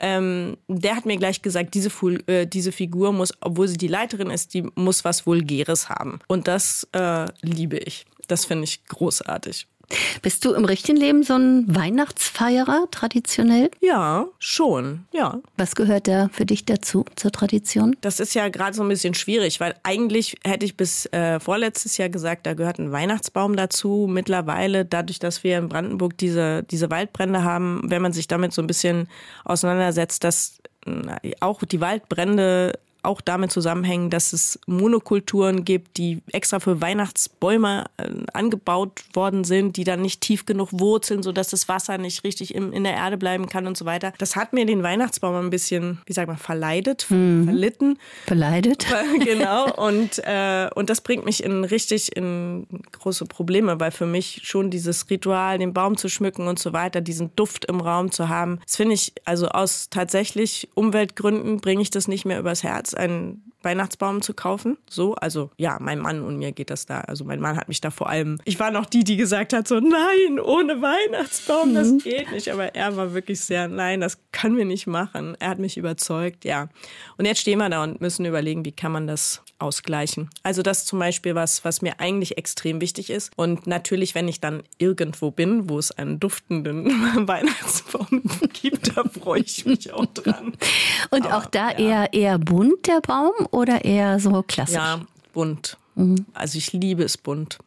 Ähm, 0.00 0.56
der 0.68 0.96
hat 0.96 1.06
mir 1.06 1.16
gleich 1.16 1.42
gesagt, 1.42 1.74
diese, 1.74 1.90
äh, 2.26 2.46
diese 2.46 2.72
Figur 2.72 3.12
muss, 3.12 3.32
obwohl 3.40 3.68
sie 3.68 3.76
die 3.76 3.88
Leiterin 3.88 4.30
ist, 4.30 4.54
die 4.54 4.64
muss 4.74 5.04
was 5.04 5.26
Vulgäres 5.26 5.88
haben. 5.88 6.18
Und 6.28 6.48
das 6.48 6.86
äh, 6.92 7.26
liebe 7.42 7.78
ich. 7.78 8.06
Das 8.28 8.44
finde 8.44 8.64
ich 8.64 8.84
großartig. 8.86 9.66
Bist 10.22 10.44
du 10.44 10.52
im 10.54 10.64
richtigen 10.64 10.98
Leben 10.98 11.22
so 11.22 11.34
ein 11.34 11.64
Weihnachtsfeierer 11.74 12.88
traditionell? 12.90 13.70
Ja, 13.80 14.26
schon, 14.38 15.06
ja. 15.12 15.40
Was 15.56 15.76
gehört 15.76 16.08
da 16.08 16.28
für 16.32 16.44
dich 16.44 16.64
dazu, 16.64 17.04
zur 17.14 17.30
Tradition? 17.30 17.96
Das 18.00 18.18
ist 18.18 18.34
ja 18.34 18.48
gerade 18.48 18.76
so 18.76 18.82
ein 18.82 18.88
bisschen 18.88 19.14
schwierig, 19.14 19.60
weil 19.60 19.74
eigentlich 19.84 20.36
hätte 20.44 20.66
ich 20.66 20.76
bis 20.76 21.06
äh, 21.12 21.38
vorletztes 21.38 21.96
Jahr 21.98 22.08
gesagt, 22.08 22.46
da 22.46 22.54
gehört 22.54 22.78
ein 22.78 22.90
Weihnachtsbaum 22.90 23.56
dazu. 23.56 24.08
Mittlerweile, 24.10 24.84
dadurch, 24.84 25.18
dass 25.18 25.44
wir 25.44 25.58
in 25.58 25.68
Brandenburg 25.68 26.18
diese, 26.18 26.64
diese 26.64 26.90
Waldbrände 26.90 27.44
haben, 27.44 27.82
wenn 27.84 28.02
man 28.02 28.12
sich 28.12 28.26
damit 28.26 28.52
so 28.52 28.62
ein 28.62 28.66
bisschen 28.66 29.08
auseinandersetzt, 29.44 30.24
dass 30.24 30.58
auch 31.40 31.62
die 31.64 31.80
Waldbrände 31.80 32.78
auch 33.06 33.20
damit 33.20 33.52
zusammenhängen, 33.52 34.10
dass 34.10 34.32
es 34.32 34.58
Monokulturen 34.66 35.64
gibt, 35.64 35.96
die 35.96 36.20
extra 36.32 36.60
für 36.60 36.80
Weihnachtsbäume 36.80 37.86
äh, 37.96 38.08
angebaut 38.32 39.04
worden 39.14 39.44
sind, 39.44 39.76
die 39.76 39.84
dann 39.84 40.02
nicht 40.02 40.20
tief 40.20 40.44
genug 40.44 40.68
wurzeln, 40.72 41.22
sodass 41.22 41.48
das 41.48 41.68
Wasser 41.68 41.98
nicht 41.98 42.24
richtig 42.24 42.54
im, 42.54 42.72
in 42.72 42.84
der 42.84 42.94
Erde 42.94 43.16
bleiben 43.16 43.48
kann 43.48 43.66
und 43.66 43.76
so 43.76 43.84
weiter. 43.84 44.12
Das 44.18 44.36
hat 44.36 44.52
mir 44.52 44.66
den 44.66 44.82
Weihnachtsbaum 44.82 45.36
ein 45.36 45.50
bisschen, 45.50 45.98
wie 46.06 46.12
sagt 46.12 46.28
man, 46.28 46.36
verleidet, 46.36 47.06
mhm. 47.08 47.44
verlitten. 47.44 47.98
Verleidet. 48.26 48.86
genau. 49.24 49.72
Und, 49.76 50.18
äh, 50.24 50.68
und 50.74 50.90
das 50.90 51.00
bringt 51.00 51.24
mich 51.24 51.44
in 51.44 51.64
richtig 51.64 52.16
in 52.16 52.66
große 52.92 53.26
Probleme, 53.26 53.78
weil 53.78 53.90
für 53.90 54.06
mich 54.06 54.40
schon 54.44 54.70
dieses 54.70 55.08
Ritual, 55.10 55.58
den 55.58 55.72
Baum 55.72 55.96
zu 55.96 56.08
schmücken 56.08 56.48
und 56.48 56.58
so 56.58 56.72
weiter, 56.72 57.00
diesen 57.00 57.34
Duft 57.36 57.66
im 57.66 57.80
Raum 57.80 58.10
zu 58.10 58.28
haben, 58.28 58.58
das 58.64 58.76
finde 58.76 58.94
ich, 58.94 59.12
also 59.24 59.48
aus 59.48 59.88
tatsächlich 59.90 60.68
Umweltgründen 60.74 61.60
bringe 61.60 61.82
ich 61.82 61.90
das 61.90 62.08
nicht 62.08 62.24
mehr 62.24 62.38
übers 62.38 62.62
Herz 62.62 62.94
einen 62.96 63.52
Weihnachtsbaum 63.66 64.22
zu 64.22 64.32
kaufen. 64.32 64.78
So, 64.88 65.14
also 65.16 65.50
ja, 65.58 65.76
mein 65.80 65.98
Mann 65.98 66.22
und 66.22 66.38
mir 66.38 66.52
geht 66.52 66.70
das 66.70 66.86
da. 66.86 67.00
Also 67.00 67.24
mein 67.24 67.40
Mann 67.40 67.56
hat 67.56 67.68
mich 67.68 67.80
da 67.82 67.90
vor 67.90 68.08
allem, 68.08 68.38
ich 68.44 68.58
war 68.58 68.70
noch 68.70 68.86
die, 68.86 69.04
die 69.04 69.16
gesagt 69.16 69.52
hat, 69.52 69.68
so 69.68 69.80
nein, 69.80 70.40
ohne 70.40 70.80
Weihnachtsbaum, 70.80 71.74
das 71.74 71.88
mhm. 71.88 71.98
geht 71.98 72.32
nicht. 72.32 72.50
Aber 72.50 72.74
er 72.74 72.96
war 72.96 73.12
wirklich 73.12 73.40
sehr, 73.40 73.68
nein, 73.68 74.00
das 74.00 74.18
können 74.32 74.56
wir 74.56 74.64
nicht 74.64 74.86
machen. 74.86 75.36
Er 75.40 75.50
hat 75.50 75.58
mich 75.58 75.76
überzeugt, 75.76 76.44
ja. 76.44 76.68
Und 77.18 77.26
jetzt 77.26 77.40
stehen 77.40 77.58
wir 77.58 77.68
da 77.68 77.82
und 77.82 78.00
müssen 78.00 78.24
überlegen, 78.24 78.64
wie 78.64 78.72
kann 78.72 78.92
man 78.92 79.06
das 79.06 79.42
ausgleichen. 79.58 80.28
Also 80.42 80.62
das 80.62 80.78
ist 80.78 80.88
zum 80.88 80.98
Beispiel 80.98 81.34
was, 81.34 81.64
was 81.64 81.82
mir 81.82 81.98
eigentlich 81.98 82.36
extrem 82.36 82.80
wichtig 82.80 83.10
ist. 83.10 83.32
Und 83.36 83.66
natürlich, 83.66 84.14
wenn 84.14 84.28
ich 84.28 84.40
dann 84.40 84.62
irgendwo 84.78 85.30
bin, 85.30 85.68
wo 85.70 85.78
es 85.78 85.90
einen 85.92 86.20
duftenden 86.20 86.86
Weihnachtsbaum 87.28 88.22
gibt, 88.52 88.96
da 88.96 89.04
freue 89.04 89.40
ich 89.40 89.64
mich 89.64 89.92
auch 89.92 90.06
dran. 90.06 90.52
Und 91.10 91.26
Aber, 91.26 91.38
auch 91.38 91.46
da 91.46 91.70
ja. 91.70 91.78
eher, 91.78 92.12
eher 92.12 92.38
bunt 92.38 92.86
der 92.86 93.00
Baum 93.00 93.32
oder 93.56 93.84
eher 93.84 94.20
so 94.20 94.42
klassisch? 94.42 94.74
Ja, 94.74 95.00
bunt. 95.32 95.78
Mhm. 95.94 96.26
Also 96.34 96.58
ich 96.58 96.74
liebe 96.74 97.02
es 97.02 97.16
bunt. 97.16 97.58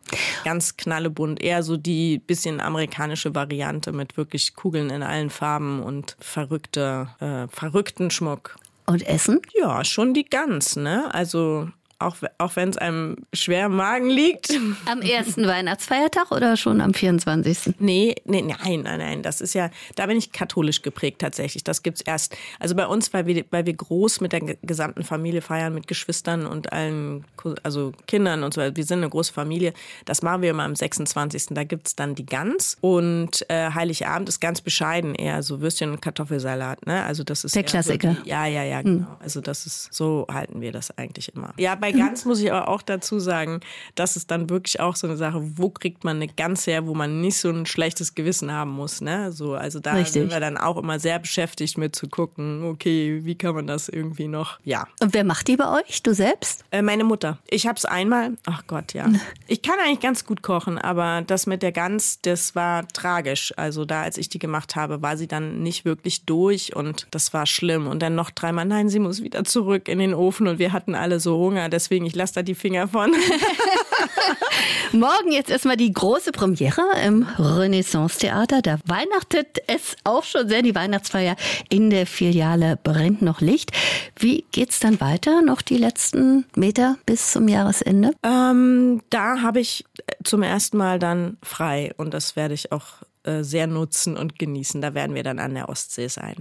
Ganz 0.44 0.78
knallebunt. 0.78 1.42
Eher 1.42 1.64
so 1.64 1.78
die 1.78 2.20
bisschen 2.20 2.62
amerikanische 2.62 3.34
Variante 3.34 3.92
mit 3.92 4.16
wirklich 4.16 4.56
Kugeln 4.56 4.92
in 4.92 5.02
allen 5.02 5.32
Farben 5.32 5.82
und 5.82 6.16
verrückte, 6.20 7.10
äh, 7.20 7.48
verrückten 7.48 8.12
Schmuck. 8.12 8.56
Und 8.86 9.06
Essen? 9.08 9.42
Ja, 9.60 9.84
schon 9.84 10.14
die 10.14 10.26
Gans, 10.26 10.76
ne? 10.76 11.14
Also 11.14 11.70
auch, 12.00 12.16
auch 12.38 12.56
wenn 12.56 12.70
es 12.70 12.78
einem 12.78 13.18
schwer 13.34 13.66
im 13.66 13.76
Magen 13.76 14.10
liegt. 14.10 14.58
Am 14.86 15.02
ersten 15.02 15.46
Weihnachtsfeiertag 15.46 16.32
oder 16.32 16.56
schon 16.56 16.80
am 16.82 16.94
24.? 16.94 17.76
Nee, 17.80 18.16
nee, 18.26 18.42
nein, 18.42 18.82
nein, 18.82 19.00
nein. 19.00 19.22
Das 19.22 19.42
ist 19.42 19.54
ja, 19.54 19.70
da 19.96 20.06
bin 20.06 20.18
ich 20.18 20.32
katholisch 20.32 20.82
geprägt 20.82 21.20
tatsächlich. 21.20 21.64
Das 21.64 21.84
gibt's 21.84 22.02
erst. 22.02 22.36
Also 22.60 22.76
bei 22.76 22.88
uns, 22.88 23.14
weil 23.14 23.26
wir, 23.26 23.44
weil 23.52 23.66
wir 23.66 23.74
groß 23.74 24.22
mit 24.22 24.32
der 24.32 24.40
gesamten 24.62 25.04
Familie 25.04 25.42
feiern, 25.42 25.74
mit 25.74 25.88
Geschwistern 25.88 26.46
und 26.46 26.72
allen, 26.72 27.26
also 27.64 27.92
Kindern 28.08 28.44
und 28.44 28.54
so 28.54 28.62
weiter. 28.62 28.78
Wir 28.78 28.86
sind 28.86 29.00
eine 29.00 29.10
große 29.10 29.34
Familie. 29.34 29.74
Das 30.06 30.22
machen 30.22 30.42
wir 30.42 30.52
immer 30.52 30.64
am 30.64 30.76
26. 30.76 31.48
Da 31.52 31.66
gibt's 31.66 31.96
dann 31.96 32.16
die 32.16 32.26
Gans. 32.26 32.78
Und 32.80 33.46
äh, 33.50 33.72
Heiligabend 33.72 34.30
ist 34.30 34.40
ganz 34.40 34.62
bescheiden, 34.62 35.16
eher 35.16 35.44
so 35.44 35.60
Würstchen 35.60 35.92
und 35.92 36.02
Kartoffelsalat. 36.02 36.86
Ne? 36.88 37.04
Also 37.04 37.26
das 37.26 37.44
ist 37.44 37.56
der 37.56 37.64
Klassiker. 37.64 38.16
So 38.16 38.24
die, 38.24 38.30
ja, 38.30 38.46
ja, 38.46 38.64
ja, 38.64 38.82
genau. 38.82 39.08
Hm. 39.08 39.16
Also 39.20 39.42
das 39.42 39.66
ist, 39.66 39.94
so 39.94 40.26
halten 40.32 40.62
wir 40.62 40.72
das 40.72 40.98
eigentlich 40.98 41.34
immer. 41.36 41.54
Ja, 41.58 41.76
bei 41.76 41.89
bei 41.92 41.98
Gans 41.98 42.26
muss 42.26 42.40
ich 42.42 42.52
aber 42.52 42.68
auch 42.68 42.82
dazu 42.82 43.20
sagen, 43.20 43.62
das 43.96 44.16
ist 44.16 44.30
dann 44.32 44.50
wirklich 44.50 44.80
auch 44.80 44.96
so 44.96 45.08
eine 45.08 45.18
Sache, 45.18 45.42
wo 45.58 45.70
kriegt 45.70 46.04
man 46.04 46.18
eine 46.18 46.28
Gans 46.28 46.68
her, 46.68 46.86
wo 46.86 46.94
man 46.94 47.22
nicht 47.22 47.38
so 47.38 47.50
ein 47.50 47.66
schlechtes 47.66 48.16
Gewissen 48.16 48.52
haben 48.52 48.72
muss. 48.72 49.02
Ne? 49.02 49.32
So, 49.32 49.56
also 49.56 49.80
da 49.80 49.94
Richtig. 49.94 50.14
sind 50.14 50.32
wir 50.32 50.40
dann 50.40 50.58
auch 50.58 50.78
immer 50.78 51.00
sehr 51.00 51.20
beschäftigt 51.20 51.78
mit 51.78 51.96
zu 51.96 52.08
gucken, 52.08 52.64
okay, 52.64 53.22
wie 53.24 53.36
kann 53.36 53.56
man 53.56 53.68
das 53.68 53.90
irgendwie 53.90 54.28
noch, 54.28 54.60
ja. 54.64 54.88
Und 55.02 55.14
wer 55.14 55.24
macht 55.24 55.48
die 55.48 55.56
bei 55.56 55.82
euch? 55.82 56.04
Du 56.04 56.14
selbst? 56.14 56.64
Äh, 56.72 56.82
meine 56.82 57.04
Mutter. 57.04 57.40
Ich 57.50 57.66
habe 57.66 57.78
es 57.78 57.86
einmal, 57.86 58.38
ach 58.46 58.64
Gott, 58.68 58.94
ja. 58.94 59.08
Ich 59.48 59.64
kann 59.64 59.76
eigentlich 59.80 60.00
ganz 60.00 60.26
gut 60.26 60.44
kochen, 60.44 60.78
aber 60.78 61.24
das 61.26 61.48
mit 61.48 61.64
der 61.64 61.72
Gans, 61.72 62.20
das 62.22 62.56
war 62.56 62.88
tragisch. 62.90 63.54
Also 63.58 63.86
da, 63.86 64.04
als 64.04 64.18
ich 64.18 64.30
die 64.30 64.38
gemacht 64.38 64.76
habe, 64.76 65.02
war 65.02 65.18
sie 65.18 65.28
dann 65.28 65.64
nicht 65.64 65.86
wirklich 65.86 66.26
durch 66.26 66.76
und 66.76 67.08
das 67.12 67.34
war 67.34 67.46
schlimm. 67.46 67.88
Und 67.88 68.02
dann 68.02 68.16
noch 68.16 68.30
dreimal, 68.30 68.66
nein, 68.66 68.90
sie 68.90 69.00
muss 69.00 69.24
wieder 69.24 69.44
zurück 69.44 69.88
in 69.88 69.98
den 69.98 70.14
Ofen 70.14 70.48
und 70.48 70.60
wir 70.60 70.72
hatten 70.72 70.94
alle 70.94 71.20
so 71.20 71.38
Hunger 71.38 71.70
deswegen 71.80 72.06
ich 72.06 72.16
lasse 72.16 72.34
da 72.34 72.42
die 72.42 72.56
Finger 72.56 72.90
von. 72.90 73.12
Morgen 74.92 75.32
jetzt 75.32 75.50
erstmal 75.50 75.78
die 75.78 75.94
große 75.94 76.34
Premiere 76.34 76.82
im 77.06 77.26
Renaissance-Theater. 77.38 78.62
Da 78.62 78.80
weihnachtet 78.86 79.60
es 79.68 79.96
auch 80.04 80.26
schon 80.26 80.50
sehr. 80.50 80.62
Die 80.62 80.76
Weihnachtsfeier 80.76 81.38
in 81.70 81.90
der 81.90 82.06
Filiale 82.06 82.78
brennt 82.84 83.22
noch 83.22 83.40
Licht. 83.40 83.72
Wie 84.18 84.44
geht's 84.52 84.82
dann 84.82 85.00
weiter? 85.00 85.42
Noch 85.42 85.62
die 85.62 85.78
letzten 85.78 86.46
Meter 86.56 86.98
bis 87.06 87.32
zum 87.32 87.48
Jahresende? 87.48 88.12
Ähm, 88.24 89.02
da 89.10 89.42
habe 89.42 89.62
ich 89.62 89.86
zum 90.26 90.44
ersten 90.44 90.78
Mal 90.78 91.00
dann 91.00 91.38
frei 91.42 91.94
und 91.96 92.14
das 92.14 92.36
werde 92.36 92.56
ich 92.56 92.74
auch 92.74 92.84
sehr 93.24 93.68
nutzen 93.68 94.18
und 94.18 94.40
genießen. 94.40 94.82
Da 94.82 94.94
werden 94.94 95.16
wir 95.16 95.24
dann 95.24 95.40
an 95.40 95.54
der 95.54 95.70
Ostsee 95.70 96.08
sein. 96.08 96.36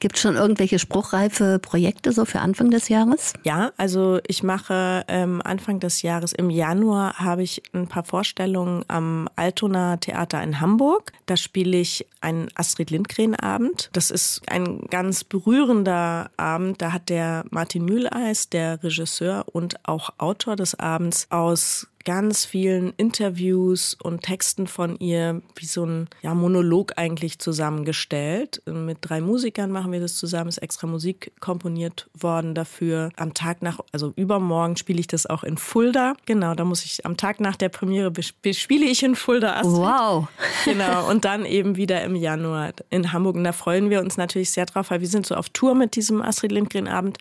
Gibt 0.00 0.16
es 0.16 0.22
schon 0.22 0.34
irgendwelche 0.34 0.78
spruchreife 0.78 1.58
Projekte 1.60 2.12
so 2.12 2.24
für 2.24 2.40
Anfang 2.40 2.70
des 2.70 2.88
Jahres? 2.88 3.34
Ja, 3.44 3.72
also 3.76 4.18
ich 4.26 4.42
mache 4.42 5.04
ähm, 5.08 5.40
Anfang 5.44 5.80
des 5.80 6.02
Jahres 6.02 6.32
im 6.32 6.50
Januar 6.50 7.18
habe 7.18 7.42
ich 7.42 7.62
ein 7.72 7.86
paar 7.86 8.04
Vorstellungen 8.04 8.84
am 8.88 9.28
Altona 9.36 9.96
Theater 9.96 10.42
in 10.42 10.60
Hamburg. 10.60 11.12
Da 11.26 11.36
spiele 11.36 11.76
ich 11.78 12.06
einen 12.20 12.48
Astrid 12.54 12.90
Lindgren 12.90 13.34
Abend. 13.34 13.90
Das 13.92 14.10
ist 14.10 14.42
ein 14.48 14.86
ganz 14.90 15.24
berührender 15.24 16.30
Abend. 16.36 16.82
Da 16.82 16.92
hat 16.92 17.08
der 17.08 17.44
Martin 17.50 17.84
Mühleis, 17.84 18.48
der 18.50 18.82
Regisseur 18.82 19.44
und 19.52 19.76
auch 19.88 20.10
Autor 20.18 20.56
des 20.56 20.74
Abends, 20.74 21.26
aus 21.30 21.86
ganz 22.04 22.44
vielen 22.44 22.92
Interviews 22.96 23.96
und 24.02 24.22
Texten 24.22 24.66
von 24.66 24.96
ihr 24.98 25.42
wie 25.56 25.66
so 25.66 25.84
ein 25.84 26.08
ja, 26.22 26.34
Monolog 26.34 26.92
eigentlich 26.96 27.38
zusammengestellt. 27.38 28.62
Mit 28.66 28.98
drei 29.00 29.20
Musikern 29.20 29.70
machen 29.70 29.92
wir 29.92 30.00
das 30.00 30.16
zusammen, 30.16 30.48
ist 30.48 30.58
extra 30.58 30.86
Musik 30.86 31.32
komponiert 31.40 32.08
worden 32.12 32.54
dafür. 32.54 33.10
Am 33.16 33.34
Tag 33.34 33.62
nach, 33.62 33.80
also 33.92 34.12
übermorgen 34.16 34.76
spiele 34.76 35.00
ich 35.00 35.06
das 35.06 35.26
auch 35.26 35.44
in 35.44 35.56
Fulda. 35.56 36.14
Genau, 36.26 36.54
da 36.54 36.64
muss 36.64 36.84
ich 36.84 37.04
am 37.06 37.16
Tag 37.16 37.40
nach 37.40 37.56
der 37.56 37.70
Premiere 37.70 38.12
spiele 38.22 38.84
ich 38.84 39.02
in 39.02 39.16
Fulda. 39.16 39.54
Astrid. 39.54 39.76
Wow. 39.76 40.28
Genau, 40.64 41.10
und 41.10 41.24
dann 41.24 41.44
eben 41.44 41.76
wieder 41.76 42.02
im 42.04 42.16
Januar 42.16 42.72
in 42.90 43.12
Hamburg. 43.12 43.36
Und 43.36 43.44
da 43.44 43.52
freuen 43.52 43.90
wir 43.90 44.00
uns 44.00 44.16
natürlich 44.16 44.50
sehr 44.50 44.66
drauf, 44.66 44.90
weil 44.90 45.00
wir 45.00 45.08
sind 45.08 45.26
so 45.26 45.34
auf 45.34 45.48
Tour 45.48 45.74
mit 45.74 45.96
diesem 45.96 46.22
Astrid 46.22 46.52
Lindgren 46.52 46.88
Abend. 46.88 47.18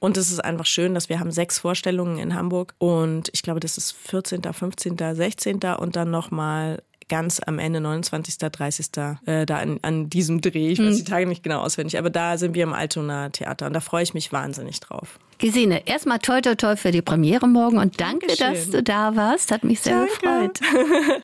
Und 0.00 0.16
es 0.16 0.30
ist 0.30 0.40
einfach 0.40 0.66
schön, 0.66 0.94
dass 0.94 1.08
wir 1.08 1.20
haben 1.20 1.30
sechs 1.30 1.58
Vorstellungen 1.58 2.18
in 2.18 2.34
Hamburg 2.34 2.74
und 2.78 3.30
ich 3.32 3.42
glaube, 3.42 3.60
das 3.60 3.78
ist 3.78 3.92
14., 3.92 4.42
15., 4.42 4.96
16. 5.14 5.60
und 5.78 5.96
dann 5.96 6.10
nochmal 6.10 6.82
ganz 7.08 7.40
am 7.44 7.58
Ende, 7.58 7.80
29., 7.80 8.38
30. 8.38 8.86
Äh, 9.26 9.46
da 9.46 9.58
an, 9.58 9.78
an 9.82 10.10
diesem 10.10 10.40
Dreh. 10.40 10.70
Ich 10.70 10.78
weiß 10.78 10.94
mhm. 10.94 10.96
die 10.96 11.04
Tage 11.04 11.26
nicht 11.26 11.42
genau 11.42 11.60
auswendig, 11.60 11.98
aber 11.98 12.10
da 12.10 12.38
sind 12.38 12.54
wir 12.54 12.62
im 12.62 12.72
Altona 12.72 13.30
Theater 13.30 13.66
und 13.66 13.72
da 13.72 13.80
freue 13.80 14.02
ich 14.02 14.14
mich 14.14 14.32
wahnsinnig 14.32 14.80
drauf. 14.80 15.18
Gesine, 15.38 15.86
erstmal 15.86 16.18
toi 16.18 16.40
toi 16.40 16.54
toi 16.54 16.76
für 16.76 16.90
die 16.90 17.02
Premiere 17.02 17.48
morgen 17.48 17.78
und 17.78 18.00
danke, 18.00 18.26
Dankeschön. 18.26 18.54
dass 18.54 18.70
du 18.70 18.82
da 18.82 19.16
warst. 19.16 19.50
Hat 19.52 19.64
mich 19.64 19.80
sehr 19.80 20.06
danke. 20.20 20.58
gefreut. 20.60 20.60